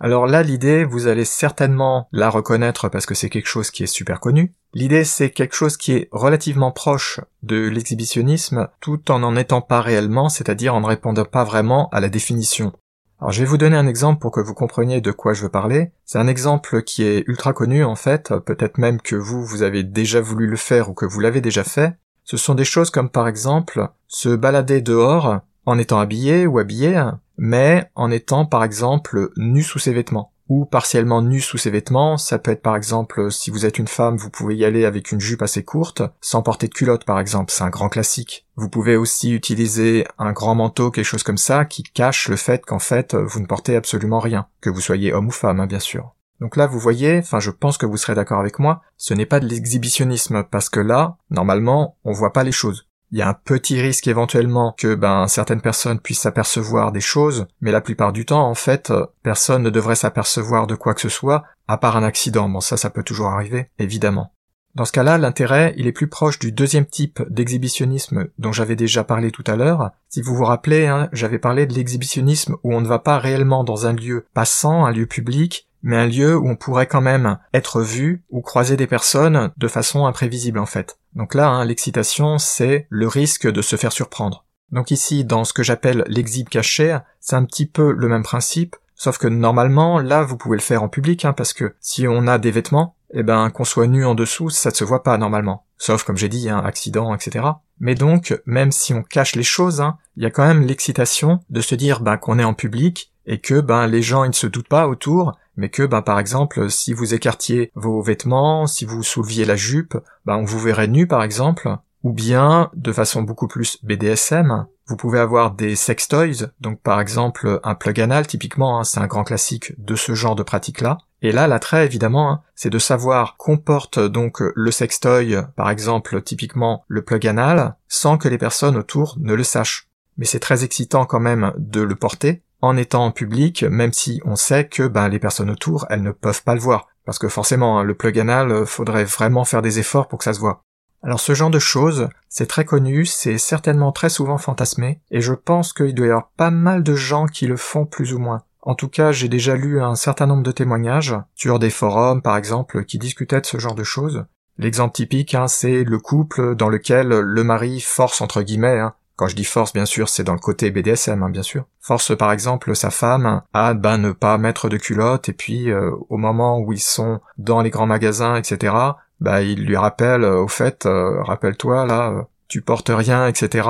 Alors 0.04 0.26
là, 0.26 0.42
l'idée, 0.42 0.82
vous 0.82 1.06
allez 1.06 1.24
certainement 1.24 2.08
la 2.10 2.28
reconnaître 2.28 2.88
parce 2.88 3.06
que 3.06 3.14
c'est 3.14 3.30
quelque 3.30 3.46
chose 3.46 3.70
qui 3.70 3.84
est 3.84 3.86
super 3.86 4.18
connu. 4.18 4.52
L'idée, 4.74 5.04
c'est 5.04 5.30
quelque 5.30 5.54
chose 5.54 5.76
qui 5.76 5.92
est 5.92 6.08
relativement 6.10 6.72
proche 6.72 7.20
de 7.44 7.68
l'exhibitionnisme 7.68 8.66
tout 8.80 9.12
en 9.12 9.20
n'en 9.20 9.36
étant 9.36 9.60
pas 9.60 9.80
réellement, 9.80 10.28
c'est-à-dire 10.28 10.74
en 10.74 10.80
ne 10.80 10.86
répondant 10.86 11.24
pas 11.24 11.44
vraiment 11.44 11.88
à 11.90 12.00
la 12.00 12.08
définition. 12.08 12.72
Alors 13.20 13.30
je 13.30 13.38
vais 13.38 13.46
vous 13.46 13.58
donner 13.58 13.76
un 13.76 13.86
exemple 13.86 14.20
pour 14.20 14.32
que 14.32 14.40
vous 14.40 14.54
compreniez 14.54 15.00
de 15.00 15.12
quoi 15.12 15.34
je 15.34 15.42
veux 15.42 15.48
parler. 15.48 15.92
C'est 16.04 16.18
un 16.18 16.26
exemple 16.26 16.82
qui 16.82 17.04
est 17.04 17.22
ultra 17.28 17.52
connu 17.52 17.84
en 17.84 17.94
fait, 17.94 18.34
peut-être 18.44 18.78
même 18.78 19.00
que 19.00 19.14
vous, 19.14 19.44
vous 19.44 19.62
avez 19.62 19.84
déjà 19.84 20.20
voulu 20.20 20.48
le 20.48 20.56
faire 20.56 20.90
ou 20.90 20.94
que 20.94 21.06
vous 21.06 21.20
l'avez 21.20 21.40
déjà 21.40 21.62
fait. 21.62 21.96
Ce 22.24 22.36
sont 22.36 22.56
des 22.56 22.64
choses 22.64 22.90
comme 22.90 23.08
par 23.08 23.28
exemple 23.28 23.86
se 24.08 24.30
balader 24.30 24.80
dehors 24.80 25.42
en 25.64 25.78
étant 25.78 26.00
habillé 26.00 26.48
ou 26.48 26.58
habillé, 26.58 27.00
mais 27.42 27.90
en 27.96 28.12
étant 28.12 28.46
par 28.46 28.62
exemple 28.62 29.30
nu 29.36 29.64
sous 29.64 29.80
ses 29.80 29.92
vêtements 29.92 30.32
ou 30.48 30.64
partiellement 30.64 31.22
nu 31.22 31.40
sous 31.40 31.58
ses 31.58 31.70
vêtements. 31.70 32.16
Ça 32.16 32.38
peut 32.38 32.52
être 32.52 32.62
par 32.62 32.76
exemple 32.76 33.32
si 33.32 33.50
vous 33.50 33.66
êtes 33.66 33.80
une 33.80 33.88
femme, 33.88 34.16
vous 34.16 34.30
pouvez 34.30 34.54
y 34.54 34.64
aller 34.64 34.84
avec 34.84 35.10
une 35.10 35.20
jupe 35.20 35.42
assez 35.42 35.64
courte, 35.64 36.02
sans 36.20 36.42
porter 36.42 36.68
de 36.68 36.74
culotte 36.74 37.04
par 37.04 37.18
exemple, 37.18 37.50
c'est 37.52 37.64
un 37.64 37.70
grand 37.70 37.88
classique. 37.88 38.46
Vous 38.54 38.68
pouvez 38.68 38.94
aussi 38.94 39.32
utiliser 39.32 40.06
un 40.18 40.30
grand 40.30 40.54
manteau, 40.54 40.92
quelque 40.92 41.04
chose 41.04 41.24
comme 41.24 41.36
ça, 41.36 41.64
qui 41.64 41.82
cache 41.82 42.28
le 42.28 42.36
fait 42.36 42.64
qu'en 42.64 42.78
fait 42.78 43.16
vous 43.16 43.40
ne 43.40 43.46
portez 43.46 43.74
absolument 43.74 44.20
rien, 44.20 44.46
que 44.60 44.70
vous 44.70 44.80
soyez 44.80 45.12
homme 45.12 45.26
ou 45.26 45.32
femme, 45.32 45.58
hein, 45.58 45.66
bien 45.66 45.80
sûr. 45.80 46.14
Donc 46.40 46.56
là, 46.56 46.68
vous 46.68 46.78
voyez, 46.78 47.18
enfin 47.18 47.40
je 47.40 47.50
pense 47.50 47.76
que 47.76 47.86
vous 47.86 47.96
serez 47.96 48.14
d'accord 48.14 48.38
avec 48.38 48.60
moi, 48.60 48.82
ce 48.96 49.14
n'est 49.14 49.26
pas 49.26 49.40
de 49.40 49.46
l'exhibitionnisme, 49.46 50.44
parce 50.44 50.68
que 50.68 50.80
là, 50.80 51.16
normalement, 51.30 51.96
on 52.04 52.12
voit 52.12 52.32
pas 52.32 52.44
les 52.44 52.52
choses. 52.52 52.86
Il 53.12 53.18
y 53.18 53.22
a 53.22 53.28
un 53.28 53.34
petit 53.34 53.78
risque 53.78 54.08
éventuellement 54.08 54.74
que 54.76 54.94
ben 54.94 55.28
certaines 55.28 55.60
personnes 55.60 56.00
puissent 56.00 56.22
s'apercevoir 56.22 56.92
des 56.92 57.02
choses, 57.02 57.46
mais 57.60 57.70
la 57.70 57.82
plupart 57.82 58.14
du 58.14 58.24
temps, 58.24 58.48
en 58.48 58.54
fait, 58.54 58.90
personne 59.22 59.62
ne 59.62 59.68
devrait 59.68 59.96
s'apercevoir 59.96 60.66
de 60.66 60.74
quoi 60.74 60.94
que 60.94 61.02
ce 61.02 61.10
soit, 61.10 61.44
à 61.68 61.76
part 61.76 61.98
un 61.98 62.04
accident. 62.04 62.48
Bon, 62.48 62.60
ça, 62.60 62.78
ça 62.78 62.88
peut 62.88 63.02
toujours 63.02 63.26
arriver, 63.26 63.68
évidemment. 63.78 64.32
Dans 64.74 64.86
ce 64.86 64.92
cas-là, 64.92 65.18
l'intérêt, 65.18 65.74
il 65.76 65.86
est 65.86 65.92
plus 65.92 66.08
proche 66.08 66.38
du 66.38 66.50
deuxième 66.50 66.86
type 66.86 67.22
d'exhibitionnisme 67.28 68.28
dont 68.38 68.52
j'avais 68.52 68.76
déjà 68.76 69.04
parlé 69.04 69.30
tout 69.30 69.44
à 69.46 69.56
l'heure. 69.56 69.90
Si 70.08 70.22
vous 70.22 70.34
vous 70.34 70.46
rappelez, 70.46 70.86
hein, 70.86 71.10
j'avais 71.12 71.38
parlé 71.38 71.66
de 71.66 71.74
l'exhibitionnisme 71.74 72.56
où 72.62 72.74
on 72.74 72.80
ne 72.80 72.88
va 72.88 72.98
pas 72.98 73.18
réellement 73.18 73.64
dans 73.64 73.86
un 73.86 73.92
lieu 73.92 74.24
passant, 74.32 74.86
un 74.86 74.92
lieu 74.92 75.04
public, 75.04 75.68
mais 75.82 75.96
un 75.96 76.06
lieu 76.06 76.36
où 76.36 76.48
on 76.48 76.56
pourrait 76.56 76.86
quand 76.86 77.00
même 77.00 77.38
être 77.52 77.82
vu 77.82 78.24
ou 78.30 78.40
croiser 78.40 78.76
des 78.76 78.86
personnes 78.86 79.50
de 79.56 79.68
façon 79.68 80.06
imprévisible 80.06 80.58
en 80.58 80.66
fait. 80.66 80.98
Donc 81.14 81.34
là, 81.34 81.48
hein, 81.48 81.64
l'excitation, 81.64 82.38
c'est 82.38 82.86
le 82.88 83.08
risque 83.08 83.50
de 83.50 83.62
se 83.62 83.76
faire 83.76 83.92
surprendre. 83.92 84.44
Donc 84.70 84.90
ici, 84.90 85.24
dans 85.24 85.44
ce 85.44 85.52
que 85.52 85.62
j'appelle 85.62 86.04
l'exhibe 86.06 86.48
caché, 86.48 86.98
c'est 87.20 87.36
un 87.36 87.44
petit 87.44 87.66
peu 87.66 87.92
le 87.92 88.08
même 88.08 88.22
principe, 88.22 88.76
sauf 88.94 89.18
que 89.18 89.28
normalement, 89.28 90.00
là, 90.00 90.22
vous 90.22 90.38
pouvez 90.38 90.56
le 90.56 90.62
faire 90.62 90.82
en 90.82 90.88
public, 90.88 91.24
hein, 91.24 91.34
parce 91.34 91.52
que 91.52 91.74
si 91.80 92.08
on 92.08 92.26
a 92.26 92.38
des 92.38 92.50
vêtements, 92.50 92.96
eh 93.12 93.22
ben, 93.22 93.50
qu'on 93.50 93.64
soit 93.64 93.86
nu 93.86 94.06
en 94.06 94.14
dessous, 94.14 94.48
ça 94.48 94.70
ne 94.70 94.74
se 94.74 94.84
voit 94.84 95.02
pas 95.02 95.18
normalement. 95.18 95.66
Sauf, 95.76 96.04
comme 96.04 96.16
j'ai 96.16 96.30
dit, 96.30 96.48
hein, 96.48 96.62
accident, 96.64 97.14
etc. 97.14 97.44
Mais 97.78 97.94
donc, 97.94 98.40
même 98.46 98.72
si 98.72 98.94
on 98.94 99.02
cache 99.02 99.36
les 99.36 99.42
choses, 99.42 99.84
il 100.16 100.22
y 100.22 100.26
a 100.26 100.30
quand 100.30 100.46
même 100.46 100.62
l'excitation 100.62 101.40
de 101.50 101.60
se 101.60 101.74
dire 101.74 102.00
ben, 102.00 102.16
qu'on 102.16 102.38
est 102.38 102.44
en 102.44 102.54
public 102.54 103.12
et 103.26 103.38
que 103.38 103.60
ben 103.60 103.86
les 103.86 104.02
gens 104.02 104.24
ils 104.24 104.28
ne 104.28 104.34
se 104.34 104.46
doutent 104.46 104.68
pas 104.68 104.88
autour, 104.88 105.36
mais 105.56 105.68
que 105.68 105.84
ben 105.84 106.02
par 106.02 106.18
exemple 106.18 106.70
si 106.70 106.92
vous 106.92 107.14
écartiez 107.14 107.70
vos 107.74 108.02
vêtements, 108.02 108.66
si 108.66 108.84
vous 108.84 109.02
souleviez 109.02 109.44
la 109.44 109.56
jupe, 109.56 109.96
ben 110.24 110.36
on 110.36 110.44
vous 110.44 110.58
verrait 110.58 110.88
nu 110.88 111.06
par 111.06 111.22
exemple, 111.22 111.76
ou 112.02 112.12
bien 112.12 112.70
de 112.74 112.92
façon 112.92 113.22
beaucoup 113.22 113.48
plus 113.48 113.78
BDSM, 113.82 114.66
vous 114.86 114.96
pouvez 114.96 115.20
avoir 115.20 115.52
des 115.52 115.76
sex 115.76 116.08
toys, 116.08 116.48
donc 116.60 116.80
par 116.80 117.00
exemple 117.00 117.60
un 117.62 117.74
plug 117.74 118.00
anal 118.00 118.26
typiquement, 118.26 118.80
hein, 118.80 118.84
c'est 118.84 119.00
un 119.00 119.06
grand 119.06 119.24
classique 119.24 119.72
de 119.78 119.94
ce 119.94 120.14
genre 120.14 120.34
de 120.34 120.42
pratique-là. 120.42 120.98
Et 121.24 121.30
là, 121.30 121.46
l'attrait 121.46 121.84
évidemment, 121.84 122.32
hein, 122.32 122.42
c'est 122.56 122.68
de 122.68 122.80
savoir 122.80 123.36
qu'on 123.36 123.56
porte 123.56 124.00
donc 124.00 124.40
le 124.40 124.70
sextoy, 124.72 125.36
par 125.56 125.70
exemple 125.70 126.20
typiquement 126.22 126.84
le 126.88 127.02
plug 127.02 127.26
anal, 127.26 127.76
sans 127.88 128.18
que 128.18 128.28
les 128.28 128.38
personnes 128.38 128.76
autour 128.76 129.16
ne 129.20 129.34
le 129.34 129.44
sachent. 129.44 129.88
Mais 130.18 130.26
c'est 130.26 130.40
très 130.40 130.64
excitant 130.64 131.06
quand 131.06 131.20
même 131.20 131.52
de 131.56 131.80
le 131.80 131.94
porter, 131.94 132.42
en 132.62 132.76
étant 132.76 133.04
en 133.04 133.10
public, 133.10 133.64
même 133.64 133.92
si 133.92 134.22
on 134.24 134.36
sait 134.36 134.68
que 134.68 134.86
ben, 134.86 135.08
les 135.08 135.18
personnes 135.18 135.50
autour, 135.50 135.86
elles 135.90 136.02
ne 136.02 136.12
peuvent 136.12 136.44
pas 136.44 136.54
le 136.54 136.60
voir. 136.60 136.88
Parce 137.04 137.18
que 137.18 137.28
forcément, 137.28 137.78
hein, 137.78 137.82
le 137.82 137.94
plug 137.94 138.18
anal, 138.18 138.52
euh, 138.52 138.64
faudrait 138.64 139.04
vraiment 139.04 139.44
faire 139.44 139.62
des 139.62 139.80
efforts 139.80 140.08
pour 140.08 140.18
que 140.18 140.24
ça 140.24 140.32
se 140.32 140.40
voit. 140.40 140.62
Alors 141.02 141.18
ce 141.18 141.34
genre 141.34 141.50
de 141.50 141.58
choses, 141.58 142.08
c'est 142.28 142.46
très 142.46 142.64
connu, 142.64 143.04
c'est 143.04 143.36
certainement 143.36 143.90
très 143.90 144.08
souvent 144.08 144.38
fantasmé, 144.38 145.00
et 145.10 145.20
je 145.20 145.34
pense 145.34 145.72
qu'il 145.72 145.94
doit 145.94 146.06
y 146.06 146.10
avoir 146.10 146.30
pas 146.36 146.52
mal 146.52 146.84
de 146.84 146.94
gens 146.94 147.26
qui 147.26 147.48
le 147.48 147.56
font 147.56 147.86
plus 147.86 148.14
ou 148.14 148.20
moins. 148.20 148.44
En 148.60 148.76
tout 148.76 148.88
cas, 148.88 149.10
j'ai 149.10 149.28
déjà 149.28 149.56
lu 149.56 149.82
un 149.82 149.96
certain 149.96 150.26
nombre 150.26 150.44
de 150.44 150.52
témoignages, 150.52 151.16
sur 151.34 151.58
des 151.58 151.70
forums 151.70 152.22
par 152.22 152.36
exemple, 152.36 152.84
qui 152.84 152.98
discutaient 152.98 153.40
de 153.40 153.46
ce 153.46 153.58
genre 153.58 153.74
de 153.74 153.82
choses. 153.82 154.24
L'exemple 154.58 154.94
typique, 154.94 155.34
hein, 155.34 155.48
c'est 155.48 155.82
le 155.82 155.98
couple 155.98 156.54
dans 156.54 156.68
lequel 156.68 157.08
le 157.08 157.42
mari 157.42 157.80
force 157.80 158.20
entre 158.20 158.42
guillemets 158.42 158.78
hein, 158.78 158.94
quand 159.22 159.28
je 159.28 159.36
dis 159.36 159.44
force, 159.44 159.72
bien 159.72 159.86
sûr, 159.86 160.08
c'est 160.08 160.24
dans 160.24 160.32
le 160.32 160.40
côté 160.40 160.72
BDSM, 160.72 161.22
hein, 161.22 161.30
bien 161.30 161.44
sûr. 161.44 161.64
Force, 161.78 162.16
par 162.16 162.32
exemple, 162.32 162.74
sa 162.74 162.90
femme 162.90 163.42
à 163.52 163.72
ben, 163.72 163.96
ne 163.96 164.10
pas 164.10 164.36
mettre 164.36 164.68
de 164.68 164.76
culotte, 164.76 165.28
et 165.28 165.32
puis 165.32 165.70
euh, 165.70 165.92
au 166.08 166.16
moment 166.16 166.58
où 166.58 166.72
ils 166.72 166.82
sont 166.82 167.20
dans 167.38 167.62
les 167.62 167.70
grands 167.70 167.86
magasins, 167.86 168.34
etc., 168.34 168.74
bah, 169.20 169.42
il 169.42 169.64
lui 169.64 169.76
rappelle, 169.76 170.24
euh, 170.24 170.42
au 170.42 170.48
fait, 170.48 170.86
euh, 170.86 171.22
rappelle-toi, 171.22 171.86
là, 171.86 172.26
tu 172.48 172.62
portes 172.62 172.90
rien, 172.92 173.28
etc., 173.28 173.68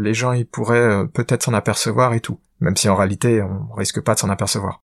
les 0.00 0.14
gens, 0.14 0.32
ils 0.32 0.48
pourraient 0.48 1.06
peut-être 1.14 1.44
s'en 1.44 1.54
apercevoir 1.54 2.12
et 2.14 2.20
tout. 2.20 2.40
Même 2.58 2.76
si 2.76 2.88
en 2.88 2.96
réalité, 2.96 3.40
on 3.40 3.72
risque 3.74 4.00
pas 4.00 4.14
de 4.14 4.18
s'en 4.18 4.30
apercevoir. 4.30 4.82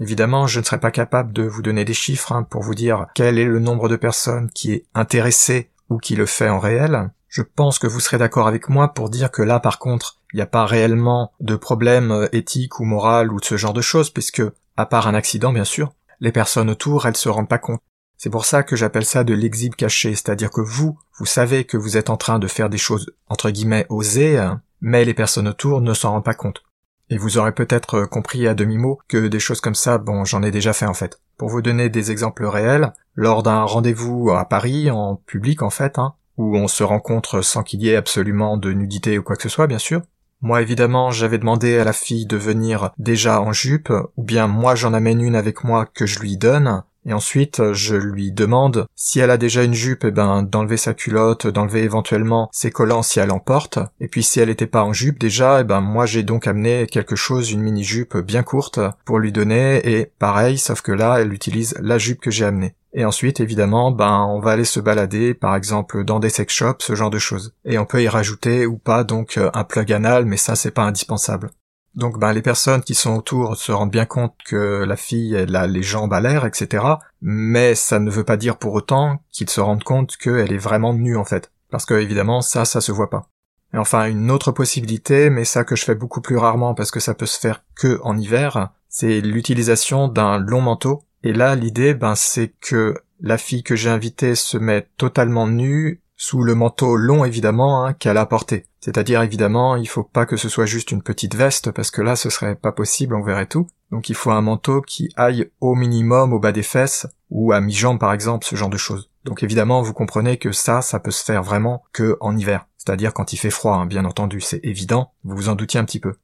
Évidemment, 0.00 0.46
je 0.46 0.60
ne 0.60 0.64
serais 0.64 0.80
pas 0.80 0.90
capable 0.90 1.34
de 1.34 1.42
vous 1.42 1.60
donner 1.60 1.84
des 1.84 1.92
chiffres 1.92 2.32
hein, 2.32 2.44
pour 2.44 2.62
vous 2.62 2.74
dire 2.74 3.08
quel 3.14 3.38
est 3.38 3.44
le 3.44 3.58
nombre 3.58 3.90
de 3.90 3.96
personnes 3.96 4.50
qui 4.54 4.72
est 4.72 4.86
intéressé 4.94 5.68
ou 5.90 5.98
qui 5.98 6.16
le 6.16 6.24
fait 6.24 6.48
en 6.48 6.60
réel. 6.60 7.10
Je 7.30 7.42
pense 7.42 7.78
que 7.78 7.86
vous 7.86 8.00
serez 8.00 8.18
d'accord 8.18 8.48
avec 8.48 8.68
moi 8.68 8.92
pour 8.92 9.08
dire 9.08 9.30
que 9.30 9.42
là, 9.42 9.60
par 9.60 9.78
contre, 9.78 10.18
il 10.32 10.36
n'y 10.36 10.42
a 10.42 10.46
pas 10.46 10.66
réellement 10.66 11.30
de 11.38 11.54
problème 11.54 12.10
euh, 12.10 12.28
éthique 12.32 12.80
ou 12.80 12.84
moral 12.84 13.32
ou 13.32 13.38
de 13.38 13.44
ce 13.44 13.56
genre 13.56 13.72
de 13.72 13.80
choses, 13.80 14.10
puisque, 14.10 14.42
à 14.76 14.84
part 14.84 15.06
un 15.06 15.14
accident, 15.14 15.52
bien 15.52 15.64
sûr, 15.64 15.92
les 16.18 16.32
personnes 16.32 16.68
autour, 16.68 17.06
elles 17.06 17.16
se 17.16 17.28
rendent 17.28 17.48
pas 17.48 17.58
compte. 17.58 17.80
C'est 18.16 18.30
pour 18.30 18.44
ça 18.44 18.64
que 18.64 18.74
j'appelle 18.74 19.04
ça 19.04 19.22
de 19.22 19.32
l'exhibe 19.32 19.76
caché, 19.76 20.10
c'est-à-dire 20.10 20.50
que 20.50 20.60
vous, 20.60 20.98
vous 21.18 21.24
savez 21.24 21.64
que 21.64 21.76
vous 21.76 21.96
êtes 21.96 22.10
en 22.10 22.16
train 22.16 22.40
de 22.40 22.48
faire 22.48 22.68
des 22.68 22.78
choses, 22.78 23.12
entre 23.28 23.50
guillemets, 23.50 23.86
osées, 23.90 24.36
hein, 24.36 24.60
mais 24.80 25.04
les 25.04 25.14
personnes 25.14 25.48
autour 25.48 25.82
ne 25.82 25.94
s'en 25.94 26.10
rendent 26.10 26.24
pas 26.24 26.34
compte. 26.34 26.64
Et 27.10 27.16
vous 27.16 27.38
aurez 27.38 27.52
peut-être 27.52 28.06
compris 28.06 28.48
à 28.48 28.54
demi-mot 28.54 28.98
que 29.06 29.28
des 29.28 29.40
choses 29.40 29.60
comme 29.60 29.76
ça, 29.76 29.98
bon, 29.98 30.24
j'en 30.24 30.42
ai 30.42 30.50
déjà 30.50 30.72
fait 30.72 30.86
en 30.86 30.94
fait. 30.94 31.20
Pour 31.38 31.48
vous 31.48 31.62
donner 31.62 31.88
des 31.88 32.10
exemples 32.10 32.44
réels, 32.44 32.92
lors 33.14 33.44
d'un 33.44 33.62
rendez-vous 33.62 34.30
à 34.32 34.44
Paris, 34.44 34.90
en 34.90 35.14
public 35.14 35.62
en 35.62 35.70
fait, 35.70 35.98
hein, 35.98 36.14
où 36.40 36.56
on 36.56 36.68
se 36.68 36.82
rencontre 36.82 37.42
sans 37.42 37.62
qu'il 37.62 37.82
y 37.82 37.90
ait 37.90 37.96
absolument 37.96 38.56
de 38.56 38.72
nudité 38.72 39.18
ou 39.18 39.22
quoi 39.22 39.36
que 39.36 39.42
ce 39.42 39.50
soit, 39.50 39.66
bien 39.66 39.78
sûr. 39.78 40.00
Moi, 40.40 40.62
évidemment, 40.62 41.10
j'avais 41.10 41.36
demandé 41.36 41.76
à 41.76 41.84
la 41.84 41.92
fille 41.92 42.24
de 42.24 42.38
venir 42.38 42.92
déjà 42.98 43.42
en 43.42 43.52
jupe, 43.52 43.92
ou 44.16 44.22
bien 44.22 44.46
moi 44.46 44.74
j'en 44.74 44.94
amène 44.94 45.20
une 45.20 45.36
avec 45.36 45.64
moi 45.64 45.84
que 45.84 46.06
je 46.06 46.18
lui 46.18 46.38
donne, 46.38 46.82
et 47.04 47.12
ensuite 47.12 47.72
je 47.74 47.94
lui 47.94 48.32
demande 48.32 48.86
si 48.96 49.20
elle 49.20 49.30
a 49.30 49.36
déjà 49.36 49.64
une 49.64 49.74
jupe, 49.74 50.04
eh 50.04 50.10
ben 50.10 50.42
d'enlever 50.42 50.78
sa 50.78 50.94
culotte, 50.94 51.46
d'enlever 51.46 51.82
éventuellement 51.82 52.48
ses 52.52 52.70
collants 52.70 53.02
si 53.02 53.20
elle 53.20 53.32
en 53.32 53.38
porte, 53.38 53.78
et 54.00 54.08
puis 54.08 54.22
si 54.22 54.40
elle 54.40 54.48
n'était 54.48 54.66
pas 54.66 54.82
en 54.82 54.94
jupe 54.94 55.18
déjà, 55.18 55.60
eh 55.60 55.64
ben 55.64 55.82
moi 55.82 56.06
j'ai 56.06 56.22
donc 56.22 56.46
amené 56.46 56.86
quelque 56.86 57.16
chose, 57.16 57.52
une 57.52 57.60
mini 57.60 57.84
jupe 57.84 58.16
bien 58.16 58.42
courte 58.42 58.80
pour 59.04 59.18
lui 59.18 59.32
donner, 59.32 59.86
et 59.86 60.06
pareil, 60.18 60.56
sauf 60.56 60.80
que 60.80 60.92
là 60.92 61.18
elle 61.20 61.34
utilise 61.34 61.74
la 61.82 61.98
jupe 61.98 62.20
que 62.20 62.30
j'ai 62.30 62.46
amenée. 62.46 62.74
Et 62.92 63.04
ensuite, 63.04 63.40
évidemment, 63.40 63.92
ben, 63.92 64.26
on 64.28 64.40
va 64.40 64.52
aller 64.52 64.64
se 64.64 64.80
balader, 64.80 65.34
par 65.34 65.54
exemple, 65.54 66.04
dans 66.04 66.18
des 66.18 66.28
sex 66.28 66.52
shops, 66.52 66.80
ce 66.80 66.94
genre 66.94 67.10
de 67.10 67.18
choses. 67.18 67.54
Et 67.64 67.78
on 67.78 67.86
peut 67.86 68.02
y 68.02 68.08
rajouter 68.08 68.66
ou 68.66 68.78
pas, 68.78 69.04
donc, 69.04 69.38
euh, 69.38 69.50
un 69.54 69.64
plug 69.64 69.92
anal, 69.92 70.24
mais 70.24 70.36
ça, 70.36 70.56
c'est 70.56 70.72
pas 70.72 70.82
indispensable. 70.82 71.50
Donc, 71.94 72.18
ben, 72.18 72.32
les 72.32 72.42
personnes 72.42 72.82
qui 72.82 72.94
sont 72.94 73.16
autour 73.16 73.56
se 73.56 73.72
rendent 73.72 73.90
bien 73.90 74.06
compte 74.06 74.34
que 74.44 74.84
la 74.84 74.96
fille, 74.96 75.34
elle 75.34 75.54
a 75.54 75.66
les 75.66 75.82
jambes 75.82 76.12
à 76.12 76.20
l'air, 76.20 76.46
etc. 76.46 76.84
Mais 77.20 77.74
ça 77.74 78.00
ne 78.00 78.10
veut 78.10 78.24
pas 78.24 78.36
dire 78.36 78.56
pour 78.56 78.74
autant 78.74 79.22
qu'ils 79.30 79.50
se 79.50 79.60
rendent 79.60 79.84
compte 79.84 80.16
qu'elle 80.16 80.52
est 80.52 80.58
vraiment 80.58 80.94
nue, 80.94 81.16
en 81.16 81.24
fait. 81.24 81.52
Parce 81.70 81.84
que, 81.84 81.94
évidemment, 81.94 82.42
ça, 82.42 82.64
ça 82.64 82.80
se 82.80 82.92
voit 82.92 83.10
pas. 83.10 83.28
Et 83.72 83.78
enfin, 83.78 84.06
une 84.06 84.30
autre 84.30 84.50
possibilité, 84.50 85.30
mais 85.30 85.44
ça 85.44 85.64
que 85.64 85.76
je 85.76 85.84
fais 85.84 85.94
beaucoup 85.94 86.20
plus 86.20 86.36
rarement 86.36 86.74
parce 86.74 86.90
que 86.90 87.00
ça 87.00 87.14
peut 87.14 87.26
se 87.26 87.38
faire 87.38 87.62
que 87.76 88.00
en 88.02 88.18
hiver, 88.18 88.70
c'est 88.88 89.20
l'utilisation 89.20 90.08
d'un 90.08 90.38
long 90.38 90.60
manteau. 90.60 91.04
Et 91.22 91.32
là, 91.32 91.54
l'idée, 91.54 91.94
ben, 91.94 92.14
c'est 92.14 92.52
que 92.60 92.94
la 93.20 93.38
fille 93.38 93.62
que 93.62 93.76
j'ai 93.76 93.90
invitée 93.90 94.34
se 94.34 94.56
met 94.56 94.88
totalement 94.96 95.46
nue, 95.46 96.02
sous 96.16 96.42
le 96.42 96.54
manteau 96.54 96.96
long 96.96 97.24
évidemment, 97.24 97.84
hein, 97.84 97.94
qu'elle 97.94 98.18
a 98.18 98.26
porté. 98.26 98.66
C'est-à-dire 98.80 99.22
évidemment, 99.22 99.76
il 99.76 99.88
faut 99.88 100.04
pas 100.04 100.26
que 100.26 100.36
ce 100.36 100.50
soit 100.50 100.66
juste 100.66 100.90
une 100.90 101.02
petite 101.02 101.34
veste, 101.34 101.70
parce 101.70 101.90
que 101.90 102.02
là 102.02 102.14
ce 102.14 102.28
serait 102.28 102.56
pas 102.56 102.72
possible, 102.72 103.14
on 103.14 103.22
verrait 103.22 103.46
tout. 103.46 103.68
Donc 103.90 104.10
il 104.10 104.14
faut 104.14 104.30
un 104.30 104.42
manteau 104.42 104.82
qui 104.82 105.10
aille 105.16 105.50
au 105.60 105.74
minimum 105.74 106.34
au 106.34 106.38
bas 106.38 106.52
des 106.52 106.62
fesses, 106.62 107.06
ou 107.30 107.52
à 107.52 107.60
mi-jambe 107.62 107.98
par 107.98 108.12
exemple, 108.12 108.46
ce 108.46 108.54
genre 108.54 108.68
de 108.68 108.76
choses. 108.76 109.10
Donc 109.24 109.42
évidemment, 109.42 109.80
vous 109.80 109.94
comprenez 109.94 110.36
que 110.36 110.52
ça, 110.52 110.82
ça 110.82 111.00
peut 111.00 111.10
se 111.10 111.24
faire 111.24 111.42
vraiment 111.42 111.84
que 111.92 112.18
en 112.20 112.36
hiver. 112.36 112.66
C'est-à-dire 112.76 113.14
quand 113.14 113.32
il 113.32 113.38
fait 113.38 113.50
froid, 113.50 113.76
hein, 113.76 113.86
bien 113.86 114.04
entendu, 114.04 114.42
c'est 114.42 114.60
évident, 114.62 115.12
vous 115.24 115.36
vous 115.36 115.48
en 115.48 115.54
doutiez 115.54 115.80
un 115.80 115.84
petit 115.84 116.00
peu. 116.00 116.16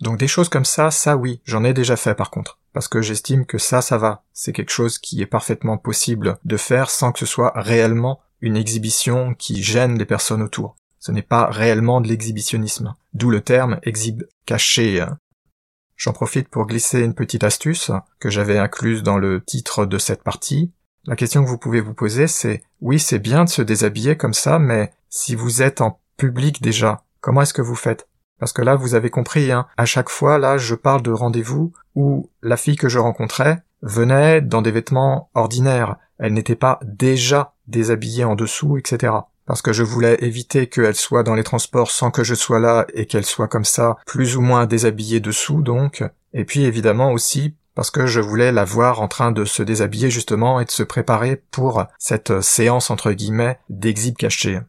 Donc 0.00 0.18
des 0.18 0.28
choses 0.28 0.48
comme 0.48 0.64
ça, 0.64 0.90
ça 0.90 1.16
oui, 1.16 1.40
j'en 1.44 1.62
ai 1.62 1.72
déjà 1.72 1.96
fait 1.96 2.16
par 2.16 2.30
contre. 2.30 2.58
Parce 2.76 2.88
que 2.88 3.00
j'estime 3.00 3.46
que 3.46 3.56
ça, 3.56 3.80
ça 3.80 3.96
va. 3.96 4.22
C'est 4.34 4.52
quelque 4.52 4.70
chose 4.70 4.98
qui 4.98 5.22
est 5.22 5.26
parfaitement 5.26 5.78
possible 5.78 6.36
de 6.44 6.58
faire 6.58 6.90
sans 6.90 7.10
que 7.10 7.18
ce 7.18 7.24
soit 7.24 7.54
réellement 7.56 8.20
une 8.42 8.54
exhibition 8.54 9.32
qui 9.32 9.62
gêne 9.62 9.96
les 9.96 10.04
personnes 10.04 10.42
autour. 10.42 10.76
Ce 10.98 11.10
n'est 11.10 11.22
pas 11.22 11.46
réellement 11.46 12.02
de 12.02 12.08
l'exhibitionnisme. 12.08 12.94
D'où 13.14 13.30
le 13.30 13.40
terme 13.40 13.80
exhibe 13.82 14.24
caché. 14.44 15.02
J'en 15.96 16.12
profite 16.12 16.50
pour 16.50 16.66
glisser 16.66 17.00
une 17.00 17.14
petite 17.14 17.44
astuce 17.44 17.92
que 18.18 18.28
j'avais 18.28 18.58
incluse 18.58 19.02
dans 19.02 19.16
le 19.16 19.42
titre 19.42 19.86
de 19.86 19.96
cette 19.96 20.22
partie. 20.22 20.70
La 21.06 21.16
question 21.16 21.42
que 21.42 21.48
vous 21.48 21.56
pouvez 21.56 21.80
vous 21.80 21.94
poser, 21.94 22.26
c'est 22.26 22.62
oui, 22.82 23.00
c'est 23.00 23.20
bien 23.20 23.44
de 23.44 23.48
se 23.48 23.62
déshabiller 23.62 24.18
comme 24.18 24.34
ça, 24.34 24.58
mais 24.58 24.92
si 25.08 25.34
vous 25.34 25.62
êtes 25.62 25.80
en 25.80 25.98
public 26.18 26.60
déjà, 26.60 27.06
comment 27.22 27.40
est-ce 27.40 27.54
que 27.54 27.62
vous 27.62 27.74
faites? 27.74 28.06
Parce 28.38 28.52
que 28.52 28.62
là, 28.62 28.76
vous 28.76 28.94
avez 28.94 29.10
compris, 29.10 29.50
hein, 29.50 29.66
à 29.76 29.86
chaque 29.86 30.10
fois, 30.10 30.38
là, 30.38 30.58
je 30.58 30.74
parle 30.74 31.02
de 31.02 31.10
rendez-vous 31.10 31.72
où 31.94 32.30
la 32.42 32.56
fille 32.56 32.76
que 32.76 32.88
je 32.88 32.98
rencontrais 32.98 33.62
venait 33.82 34.40
dans 34.40 34.62
des 34.62 34.70
vêtements 34.70 35.30
ordinaires. 35.34 35.96
Elle 36.18 36.32
n'était 36.32 36.56
pas 36.56 36.80
déjà 36.82 37.54
déshabillée 37.66 38.24
en 38.24 38.34
dessous, 38.34 38.76
etc 38.76 39.12
parce 39.46 39.62
que 39.62 39.72
je 39.72 39.84
voulais 39.84 40.18
éviter 40.20 40.66
qu'elle 40.66 40.96
soit 40.96 41.22
dans 41.22 41.34
les 41.34 41.44
transports 41.44 41.90
sans 41.90 42.10
que 42.10 42.24
je 42.24 42.34
sois 42.34 42.58
là 42.58 42.84
et 42.92 43.06
qu'elle 43.06 43.24
soit 43.24 43.48
comme 43.48 43.64
ça, 43.64 43.96
plus 44.04 44.36
ou 44.36 44.40
moins 44.40 44.66
déshabillée 44.66 45.20
dessous 45.20 45.62
donc, 45.62 46.04
et 46.34 46.44
puis 46.44 46.64
évidemment 46.64 47.12
aussi 47.12 47.54
parce 47.74 47.90
que 47.90 48.06
je 48.06 48.20
voulais 48.20 48.52
la 48.52 48.64
voir 48.64 49.00
en 49.00 49.08
train 49.08 49.32
de 49.32 49.44
se 49.44 49.62
déshabiller 49.62 50.10
justement 50.10 50.60
et 50.60 50.64
de 50.64 50.70
se 50.70 50.82
préparer 50.82 51.42
pour 51.50 51.84
cette 51.98 52.40
séance 52.40 52.90
entre 52.90 53.12
guillemets 53.12 53.58
d'exhib 53.68 54.16
caché. 54.16 54.60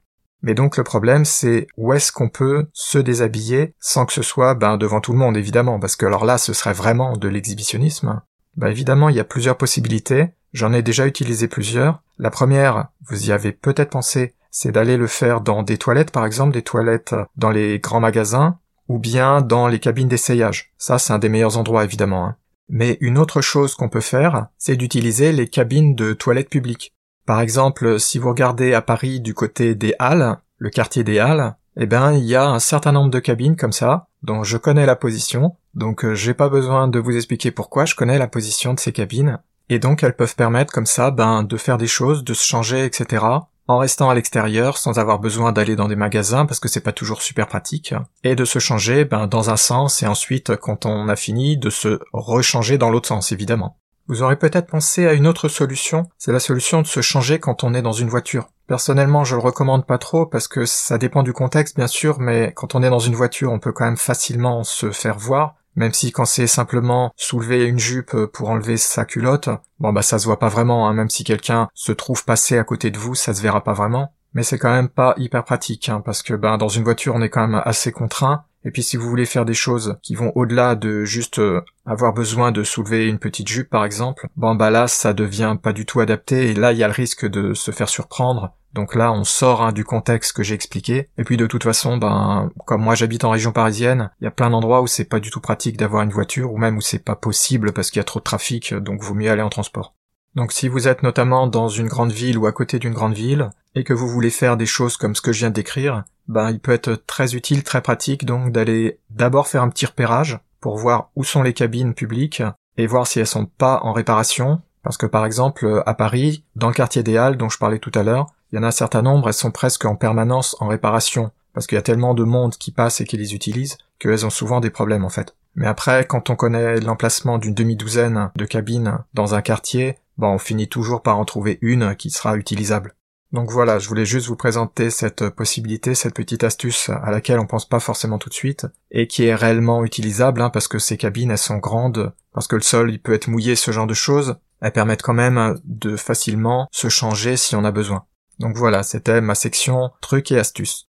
Mais 0.47 0.55
donc 0.55 0.77
le 0.77 0.85
problème 0.85 1.25
c'est 1.25 1.67
où 1.75 1.91
est-ce 1.91 2.13
qu'on 2.13 2.29
peut 2.29 2.67
se 2.71 2.97
déshabiller 2.97 3.75
sans 3.81 4.05
que 4.05 4.13
ce 4.13 4.21
soit 4.21 4.55
ben 4.55 4.77
devant 4.77 5.01
tout 5.01 5.11
le 5.11 5.17
monde 5.17 5.35
évidemment 5.35 5.77
parce 5.77 5.97
que 5.97 6.05
alors 6.05 6.23
là 6.23 6.37
ce 6.37 6.53
serait 6.53 6.71
vraiment 6.71 7.17
de 7.17 7.27
l'exhibitionnisme. 7.27 8.21
Ben 8.55 8.67
évidemment 8.67 9.09
il 9.09 9.17
y 9.17 9.19
a 9.19 9.25
plusieurs 9.25 9.57
possibilités, 9.57 10.29
j'en 10.53 10.71
ai 10.71 10.81
déjà 10.81 11.05
utilisé 11.05 11.49
plusieurs. 11.49 12.01
La 12.17 12.29
première, 12.29 12.87
vous 13.09 13.27
y 13.27 13.33
avez 13.33 13.51
peut-être 13.51 13.89
pensé, 13.89 14.35
c'est 14.49 14.71
d'aller 14.71 14.95
le 14.95 15.07
faire 15.07 15.41
dans 15.41 15.63
des 15.63 15.77
toilettes, 15.77 16.11
par 16.11 16.25
exemple, 16.25 16.53
des 16.53 16.61
toilettes 16.61 17.13
dans 17.35 17.51
les 17.51 17.79
grands 17.79 17.99
magasins, 17.99 18.57
ou 18.87 18.99
bien 18.99 19.41
dans 19.41 19.67
les 19.67 19.79
cabines 19.79 20.07
d'essayage. 20.07 20.71
Ça, 20.77 20.97
c'est 20.97 21.11
un 21.11 21.19
des 21.19 21.29
meilleurs 21.29 21.57
endroits, 21.57 21.83
évidemment. 21.83 22.25
Hein. 22.25 22.37
Mais 22.69 22.97
une 23.01 23.17
autre 23.17 23.41
chose 23.41 23.75
qu'on 23.75 23.89
peut 23.89 24.01
faire, 24.01 24.47
c'est 24.57 24.77
d'utiliser 24.77 25.33
les 25.33 25.47
cabines 25.47 25.93
de 25.93 26.13
toilettes 26.13 26.49
publiques. 26.49 26.93
Par 27.27 27.41
exemple, 27.41 27.99
si 27.99 28.19
vous 28.19 28.29
regardez 28.29 28.73
à 28.73 28.81
Paris 28.81 29.19
du 29.19 29.33
côté 29.33 29.75
des 29.75 29.93
Halles, 29.99 30.37
le 30.59 30.69
quartier 30.69 31.03
des 31.03 31.19
Halles, 31.19 31.57
eh 31.75 31.85
ben, 31.85 32.13
il 32.13 32.23
y 32.23 32.35
a 32.35 32.47
un 32.47 32.59
certain 32.59 32.93
nombre 32.93 33.11
de 33.11 33.19
cabines 33.19 33.57
comme 33.57 33.73
ça, 33.73 34.07
dont 34.23 34.45
je 34.45 34.55
connais 34.55 34.85
la 34.85 34.95
position, 34.95 35.57
donc 35.73 36.05
euh, 36.05 36.15
j'ai 36.15 36.33
pas 36.33 36.47
besoin 36.47 36.87
de 36.87 36.99
vous 36.99 37.17
expliquer 37.17 37.51
pourquoi, 37.51 37.83
je 37.83 37.95
connais 37.95 38.17
la 38.17 38.29
position 38.29 38.73
de 38.73 38.79
ces 38.79 38.93
cabines, 38.93 39.39
et 39.67 39.77
donc 39.77 40.03
elles 40.03 40.15
peuvent 40.15 40.37
permettre 40.37 40.71
comme 40.71 40.85
ça, 40.85 41.11
ben, 41.11 41.43
de 41.43 41.57
faire 41.57 41.77
des 41.77 41.85
choses, 41.85 42.23
de 42.23 42.33
se 42.33 42.45
changer, 42.45 42.85
etc., 42.85 43.25
en 43.67 43.79
restant 43.79 44.09
à 44.09 44.15
l'extérieur 44.15 44.77
sans 44.77 44.97
avoir 44.97 45.19
besoin 45.19 45.51
d'aller 45.51 45.75
dans 45.75 45.89
des 45.89 45.97
magasins 45.97 46.45
parce 46.45 46.61
que 46.61 46.69
c'est 46.69 46.79
pas 46.79 46.93
toujours 46.93 47.21
super 47.21 47.47
pratique 47.47 47.93
et 48.23 48.33
de 48.33 48.45
se 48.45 48.59
changer 48.59 49.03
ben, 49.03 49.27
dans 49.27 49.49
un 49.49 49.57
sens 49.57 50.01
et 50.01 50.07
ensuite 50.07 50.55
quand 50.55 50.85
on 50.85 51.09
a 51.09 51.17
fini 51.17 51.57
de 51.57 51.69
se 51.69 51.99
rechanger 52.13 52.77
dans 52.77 52.89
l'autre 52.89 53.09
sens 53.09 53.33
évidemment. 53.33 53.77
Vous 54.07 54.21
aurez 54.21 54.37
peut-être 54.37 54.67
pensé 54.67 55.05
à 55.05 55.13
une 55.13 55.27
autre 55.27 55.49
solution, 55.49 56.07
c'est 56.17 56.31
la 56.31 56.39
solution 56.39 56.81
de 56.81 56.87
se 56.87 57.01
changer 57.01 57.39
quand 57.39 57.63
on 57.63 57.73
est 57.73 57.81
dans 57.81 57.91
une 57.91 58.09
voiture. 58.09 58.49
Personnellement, 58.67 59.23
je 59.23 59.35
le 59.35 59.41
recommande 59.41 59.85
pas 59.85 59.97
trop 59.97 60.25
parce 60.25 60.47
que 60.47 60.65
ça 60.65 60.97
dépend 60.97 61.23
du 61.23 61.33
contexte 61.33 61.75
bien 61.75 61.87
sûr, 61.87 62.19
mais 62.19 62.53
quand 62.55 62.75
on 62.75 62.83
est 62.83 62.89
dans 62.89 62.99
une 62.99 63.15
voiture, 63.15 63.51
on 63.51 63.59
peut 63.59 63.71
quand 63.71 63.85
même 63.85 63.97
facilement 63.97 64.63
se 64.63 64.91
faire 64.91 65.17
voir 65.17 65.55
même 65.77 65.93
si 65.93 66.11
quand 66.11 66.25
c'est 66.25 66.47
simplement 66.47 67.13
soulever 67.15 67.65
une 67.65 67.79
jupe 67.79 68.15
pour 68.33 68.49
enlever 68.49 68.77
sa 68.77 69.05
culotte, 69.05 69.49
bon 69.79 69.93
bah 69.93 70.01
ça 70.01 70.17
se 70.17 70.25
voit 70.25 70.39
pas 70.39 70.49
vraiment, 70.49 70.89
hein. 70.89 70.93
même 70.93 71.09
si 71.09 71.23
quelqu'un 71.23 71.69
se 71.75 71.91
trouve 71.91 72.25
passer 72.25 72.57
à 72.57 72.63
côté 72.63 72.89
de 72.89 72.97
vous, 72.97 73.13
ça 73.13 73.33
se 73.33 73.43
verra 73.43 73.63
pas 73.63 73.73
vraiment. 73.73 74.11
Mais 74.33 74.43
c'est 74.43 74.57
quand 74.57 74.71
même 74.71 74.89
pas 74.89 75.13
hyper 75.17 75.43
pratique, 75.43 75.87
hein, 75.87 76.01
parce 76.03 76.23
que 76.23 76.33
ben 76.33 76.57
dans 76.57 76.67
une 76.67 76.83
voiture 76.83 77.13
on 77.15 77.21
est 77.21 77.29
quand 77.29 77.47
même 77.47 77.61
assez 77.63 77.91
contraint. 77.91 78.43
Et 78.67 78.71
puis 78.71 78.83
si 78.83 78.97
vous 78.97 79.09
voulez 79.09 79.25
faire 79.25 79.45
des 79.45 79.53
choses 79.53 79.97
qui 80.03 80.13
vont 80.13 80.33
au-delà 80.35 80.75
de 80.75 81.05
juste 81.05 81.39
euh, 81.39 81.61
avoir 81.85 82.13
besoin 82.13 82.51
de 82.51 82.63
soulever 82.63 83.07
une 83.07 83.17
petite 83.17 83.47
jupe 83.47 83.69
par 83.69 83.85
exemple, 83.85 84.27
bon 84.35 84.55
bah 84.55 84.69
là 84.69 84.89
ça 84.89 85.13
devient 85.13 85.55
pas 85.61 85.71
du 85.71 85.85
tout 85.85 86.01
adapté 86.01 86.49
et 86.49 86.53
là 86.53 86.73
il 86.73 86.77
y 86.77 86.83
a 86.83 86.87
le 86.87 86.93
risque 86.93 87.25
de 87.25 87.53
se 87.53 87.71
faire 87.71 87.87
surprendre 87.87 88.51
donc 88.73 88.93
là, 88.93 89.11
on 89.11 89.23
sort 89.23 89.63
hein, 89.63 89.71
du 89.71 89.83
contexte 89.83 90.33
que 90.33 90.43
j'ai 90.43 90.53
expliqué. 90.53 91.09
Et 91.17 91.23
puis 91.23 91.35
de 91.35 91.47
toute 91.47 91.63
façon, 91.63 91.97
ben, 91.97 92.51
comme 92.67 92.83
moi 92.83 92.93
j'habite 92.93 93.23
en 93.23 93.31
région 93.31 93.51
parisienne, 93.51 94.11
il 94.21 94.25
y 94.25 94.27
a 94.27 94.31
plein 94.31 94.51
d'endroits 94.51 94.83
où 94.83 94.87
c'est 94.87 95.05
pas 95.05 95.19
du 95.19 95.31
tout 95.31 95.41
pratique 95.41 95.77
d'avoir 95.77 96.03
une 96.03 96.11
voiture, 96.11 96.53
ou 96.53 96.57
même 96.57 96.77
où 96.77 96.81
c'est 96.81 97.03
pas 97.03 97.15
possible 97.15 97.71
parce 97.71 97.89
qu'il 97.89 97.99
y 97.99 98.01
a 98.01 98.03
trop 98.03 98.19
de 98.19 98.23
trafic, 98.23 98.75
donc 98.75 99.01
vaut 99.01 99.15
mieux 99.15 99.31
aller 99.31 99.41
en 99.41 99.49
transport. 99.49 99.95
Donc 100.37 100.51
si 100.51 100.67
vous 100.67 100.87
êtes 100.87 101.01
notamment 101.01 101.47
dans 101.47 101.67
une 101.67 101.87
grande 101.87 102.11
ville 102.11 102.37
ou 102.37 102.45
à 102.45 102.51
côté 102.51 102.77
d'une 102.77 102.93
grande 102.93 103.15
ville, 103.15 103.49
et 103.73 103.83
que 103.83 103.93
vous 103.93 104.07
voulez 104.07 104.29
faire 104.29 104.55
des 104.55 104.67
choses 104.67 104.95
comme 104.95 105.15
ce 105.15 105.21
que 105.21 105.33
je 105.33 105.39
viens 105.39 105.49
de 105.49 105.55
décrire, 105.55 106.03
ben 106.27 106.51
il 106.51 106.59
peut 106.59 106.73
être 106.73 106.93
très 107.07 107.33
utile, 107.33 107.63
très 107.63 107.81
pratique 107.81 108.23
donc 108.23 108.51
d'aller 108.51 108.99
d'abord 109.09 109.47
faire 109.47 109.63
un 109.63 109.69
petit 109.69 109.87
repérage 109.87 110.39
pour 110.61 110.77
voir 110.77 111.09
où 111.15 111.23
sont 111.23 111.41
les 111.41 111.53
cabines 111.53 111.95
publiques 111.95 112.43
et 112.77 112.85
voir 112.85 113.07
si 113.07 113.19
elles 113.19 113.25
sont 113.25 113.47
pas 113.47 113.79
en 113.81 113.93
réparation. 113.93 114.61
Parce 114.83 114.97
que 114.97 115.07
par 115.07 115.25
exemple, 115.25 115.81
à 115.87 115.95
Paris, 115.95 116.43
dans 116.55 116.67
le 116.67 116.75
quartier 116.75 117.01
des 117.01 117.17
Halles 117.17 117.37
dont 117.37 117.49
je 117.49 117.57
parlais 117.57 117.79
tout 117.79 117.91
à 117.95 118.03
l'heure, 118.03 118.27
il 118.51 118.57
y 118.57 118.59
en 118.59 118.63
a 118.63 118.67
un 118.67 118.71
certain 118.71 119.01
nombre, 119.01 119.29
elles 119.29 119.33
sont 119.33 119.49
presque 119.49 119.85
en 119.85 119.95
permanence 119.95 120.55
en 120.59 120.67
réparation, 120.67 121.31
parce 121.55 121.65
qu'il 121.65 121.77
y 121.77 121.79
a 121.79 121.81
tellement 121.81 122.13
de 122.13 122.23
monde 122.23 122.57
qui 122.57 122.69
passe 122.69 123.01
et 123.01 123.05
qui 123.05 123.17
les 123.17 123.33
utilise, 123.33 123.79
qu'elles 123.97 124.23
ont 124.23 124.29
souvent 124.29 124.59
des 124.59 124.69
problèmes 124.69 125.03
en 125.03 125.09
fait. 125.09 125.35
Mais 125.57 125.67
après, 125.67 126.05
quand 126.05 126.29
on 126.29 126.35
connaît 126.35 126.79
l'emplacement 126.79 127.39
d'une 127.39 127.55
demi-douzaine 127.55 128.29
de 128.35 128.45
cabines 128.45 128.99
dans 129.15 129.33
un 129.33 129.41
quartier, 129.41 129.97
bon, 130.17 130.33
on 130.33 130.37
finit 130.37 130.69
toujours 130.69 131.01
par 131.01 131.17
en 131.17 131.25
trouver 131.25 131.57
une 131.61 131.95
qui 131.95 132.11
sera 132.11 132.37
utilisable. 132.37 132.93
Donc 133.31 133.49
voilà, 133.49 133.79
je 133.79 133.89
voulais 133.89 134.05
juste 134.05 134.27
vous 134.27 134.35
présenter 134.35 134.91
cette 134.91 135.29
possibilité, 135.29 135.95
cette 135.95 136.13
petite 136.13 136.43
astuce 136.43 136.89
à 136.89 137.09
laquelle 137.09 137.39
on 137.39 137.47
pense 137.47 137.67
pas 137.67 137.79
forcément 137.79 138.19
tout 138.19 138.29
de 138.29 138.35
suite, 138.35 138.67
et 138.91 139.07
qui 139.07 139.25
est 139.25 139.35
réellement 139.35 139.83
utilisable, 139.83 140.43
hein, 140.43 140.51
parce 140.51 140.67
que 140.67 140.77
ces 140.77 140.95
cabines, 140.95 141.31
elles 141.31 141.37
sont 141.39 141.57
grandes, 141.57 142.13
parce 142.33 142.47
que 142.47 142.55
le 142.55 142.61
sol, 142.61 142.91
il 142.91 143.01
peut 143.01 143.13
être 143.13 143.27
mouillé, 143.27 143.55
ce 143.55 143.71
genre 143.71 143.87
de 143.87 143.95
choses, 143.95 144.37
elles 144.61 144.71
permettent 144.71 145.01
quand 145.01 145.13
même 145.13 145.59
de 145.65 145.97
facilement 145.97 146.67
se 146.71 146.87
changer 146.87 147.35
si 147.35 147.55
on 147.55 147.65
a 147.65 147.71
besoin. 147.71 148.05
Donc 148.39 148.55
voilà, 148.55 148.83
c'était 148.83 149.21
ma 149.21 149.33
section 149.33 149.89
trucs 150.01 150.31
et 150.31 150.37
astuces. 150.37 150.86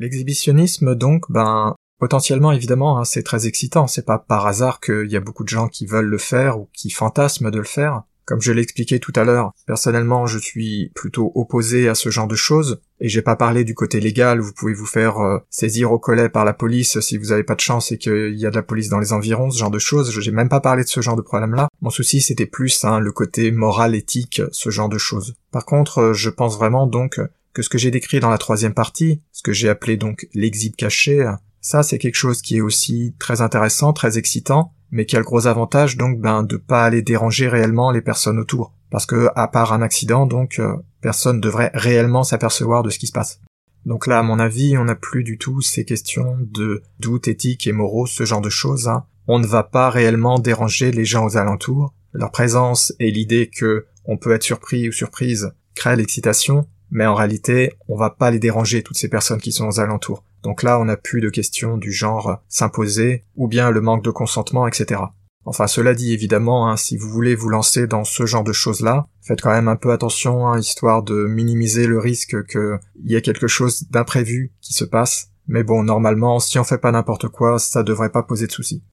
L'exhibitionnisme, 0.00 0.94
donc, 0.94 1.26
ben, 1.28 1.74
potentiellement, 1.98 2.52
évidemment, 2.52 2.98
hein, 2.98 3.04
c'est 3.04 3.22
très 3.22 3.46
excitant. 3.46 3.86
C'est 3.86 4.06
pas 4.06 4.18
par 4.18 4.46
hasard 4.46 4.80
qu'il 4.80 5.10
y 5.10 5.16
a 5.16 5.20
beaucoup 5.20 5.44
de 5.44 5.48
gens 5.50 5.68
qui 5.68 5.84
veulent 5.84 6.06
le 6.06 6.16
faire 6.16 6.58
ou 6.58 6.70
qui 6.72 6.88
fantasment 6.88 7.50
de 7.50 7.58
le 7.58 7.64
faire. 7.64 8.04
Comme 8.24 8.40
je 8.40 8.52
l'ai 8.52 8.62
expliqué 8.62 8.98
tout 8.98 9.12
à 9.16 9.24
l'heure, 9.24 9.52
personnellement, 9.66 10.24
je 10.26 10.38
suis 10.38 10.90
plutôt 10.94 11.32
opposé 11.34 11.88
à 11.88 11.94
ce 11.94 12.10
genre 12.10 12.28
de 12.28 12.36
choses, 12.36 12.80
et 13.00 13.08
j'ai 13.08 13.22
pas 13.22 13.34
parlé 13.36 13.64
du 13.64 13.74
côté 13.74 13.98
légal, 13.98 14.40
vous 14.40 14.52
pouvez 14.52 14.72
vous 14.72 14.86
faire 14.86 15.18
euh, 15.18 15.38
saisir 15.50 15.90
au 15.90 15.98
collet 15.98 16.28
par 16.28 16.44
la 16.44 16.52
police 16.52 17.00
si 17.00 17.18
vous 17.18 17.32
avez 17.32 17.42
pas 17.42 17.56
de 17.56 17.60
chance 17.60 17.90
et 17.90 17.98
qu'il 17.98 18.38
y 18.38 18.46
a 18.46 18.50
de 18.50 18.56
la 18.56 18.62
police 18.62 18.88
dans 18.88 19.00
les 19.00 19.12
environs, 19.12 19.50
ce 19.50 19.58
genre 19.58 19.70
de 19.70 19.80
choses, 19.80 20.18
j'ai 20.20 20.30
même 20.30 20.48
pas 20.48 20.60
parlé 20.60 20.84
de 20.84 20.88
ce 20.88 21.00
genre 21.00 21.16
de 21.16 21.22
problème-là. 21.22 21.68
Mon 21.80 21.90
souci, 21.90 22.20
c'était 22.20 22.46
plus 22.46 22.84
hein, 22.84 23.00
le 23.00 23.10
côté 23.10 23.50
moral, 23.50 23.96
éthique, 23.96 24.40
ce 24.52 24.70
genre 24.70 24.88
de 24.88 24.98
choses. 24.98 25.34
Par 25.50 25.66
contre, 25.66 25.98
euh, 25.98 26.12
je 26.12 26.30
pense 26.30 26.56
vraiment 26.56 26.86
donc 26.86 27.20
que 27.52 27.62
ce 27.62 27.68
que 27.68 27.78
j'ai 27.78 27.90
décrit 27.90 28.20
dans 28.20 28.30
la 28.30 28.38
troisième 28.38 28.74
partie, 28.74 29.22
ce 29.32 29.42
que 29.42 29.52
j'ai 29.52 29.68
appelé 29.68 29.96
donc 29.96 30.28
l'exit 30.34 30.74
caché, 30.76 31.30
ça 31.60 31.82
c'est 31.82 31.98
quelque 31.98 32.16
chose 32.16 32.42
qui 32.42 32.58
est 32.58 32.62
aussi 32.62 33.14
très 33.18 33.40
intéressant, 33.40 33.92
très 33.92 34.18
excitant, 34.18 34.72
mais 34.90 35.06
qui 35.06 35.16
a 35.16 35.20
le 35.20 35.24
gros 35.24 35.46
avantage 35.46 35.96
donc 35.96 36.20
ben 36.20 36.42
de 36.42 36.56
pas 36.56 36.84
aller 36.84 37.02
déranger 37.02 37.48
réellement 37.48 37.90
les 37.90 38.02
personnes 38.02 38.38
autour 38.38 38.72
parce 38.90 39.06
que 39.06 39.28
à 39.34 39.48
part 39.48 39.72
un 39.72 39.82
accident 39.82 40.26
donc 40.26 40.58
euh, 40.58 40.74
personne 41.00 41.40
devrait 41.40 41.70
réellement 41.74 42.24
s'apercevoir 42.24 42.82
de 42.82 42.90
ce 42.90 42.98
qui 42.98 43.06
se 43.06 43.12
passe. 43.12 43.40
Donc 43.86 44.06
là 44.06 44.18
à 44.18 44.22
mon 44.22 44.38
avis, 44.38 44.76
on 44.76 44.84
n'a 44.84 44.96
plus 44.96 45.24
du 45.24 45.38
tout 45.38 45.60
ces 45.60 45.84
questions 45.84 46.36
de 46.40 46.82
doute 46.98 47.28
éthique 47.28 47.66
et 47.66 47.72
moraux, 47.72 48.06
ce 48.06 48.24
genre 48.24 48.42
de 48.42 48.50
choses. 48.50 48.88
Hein. 48.88 49.04
On 49.26 49.38
ne 49.38 49.46
va 49.46 49.62
pas 49.62 49.90
réellement 49.90 50.38
déranger 50.38 50.90
les 50.90 51.04
gens 51.04 51.24
aux 51.24 51.36
alentours. 51.36 51.94
Leur 52.12 52.32
présence 52.32 52.92
et 52.98 53.10
l'idée 53.10 53.48
que 53.48 53.86
on 54.04 54.18
peut 54.18 54.32
être 54.32 54.42
surpris 54.42 54.88
ou 54.88 54.92
surprise, 54.92 55.52
crée 55.74 55.94
l'excitation, 55.94 56.66
mais 56.90 57.06
en 57.06 57.14
réalité, 57.14 57.72
on 57.88 57.96
va 57.96 58.10
pas 58.10 58.30
les 58.30 58.38
déranger, 58.38 58.82
toutes 58.82 58.98
ces 58.98 59.08
personnes 59.08 59.40
qui 59.40 59.52
sont 59.52 59.66
aux 59.66 59.80
alentours. 59.80 60.24
Donc 60.42 60.62
là, 60.62 60.80
on 60.80 60.86
n'a 60.86 60.96
plus 60.96 61.20
de 61.20 61.28
questions 61.28 61.76
du 61.76 61.92
genre 61.92 62.42
s'imposer, 62.48 63.24
ou 63.36 63.48
bien 63.48 63.70
le 63.70 63.80
manque 63.80 64.04
de 64.04 64.10
consentement, 64.10 64.66
etc. 64.66 65.00
Enfin, 65.44 65.66
cela 65.66 65.94
dit, 65.94 66.12
évidemment, 66.12 66.68
hein, 66.68 66.76
si 66.76 66.96
vous 66.96 67.08
voulez 67.08 67.34
vous 67.34 67.48
lancer 67.48 67.86
dans 67.86 68.04
ce 68.04 68.26
genre 68.26 68.44
de 68.44 68.52
choses-là, 68.52 69.06
faites 69.22 69.40
quand 69.40 69.50
même 69.50 69.68
un 69.68 69.76
peu 69.76 69.90
attention, 69.92 70.46
hein, 70.46 70.58
histoire 70.58 71.02
de 71.02 71.26
minimiser 71.26 71.86
le 71.86 71.98
risque 71.98 72.46
qu'il 72.46 72.78
y 73.04 73.14
ait 73.14 73.22
quelque 73.22 73.46
chose 73.46 73.84
d'imprévu 73.90 74.52
qui 74.60 74.74
se 74.74 74.84
passe. 74.84 75.28
Mais 75.46 75.64
bon, 75.64 75.82
normalement, 75.82 76.38
si 76.40 76.58
on 76.58 76.64
fait 76.64 76.78
pas 76.78 76.92
n'importe 76.92 77.28
quoi, 77.28 77.58
ça 77.58 77.82
devrait 77.82 78.12
pas 78.12 78.22
poser 78.22 78.46
de 78.46 78.52
soucis. 78.52 78.84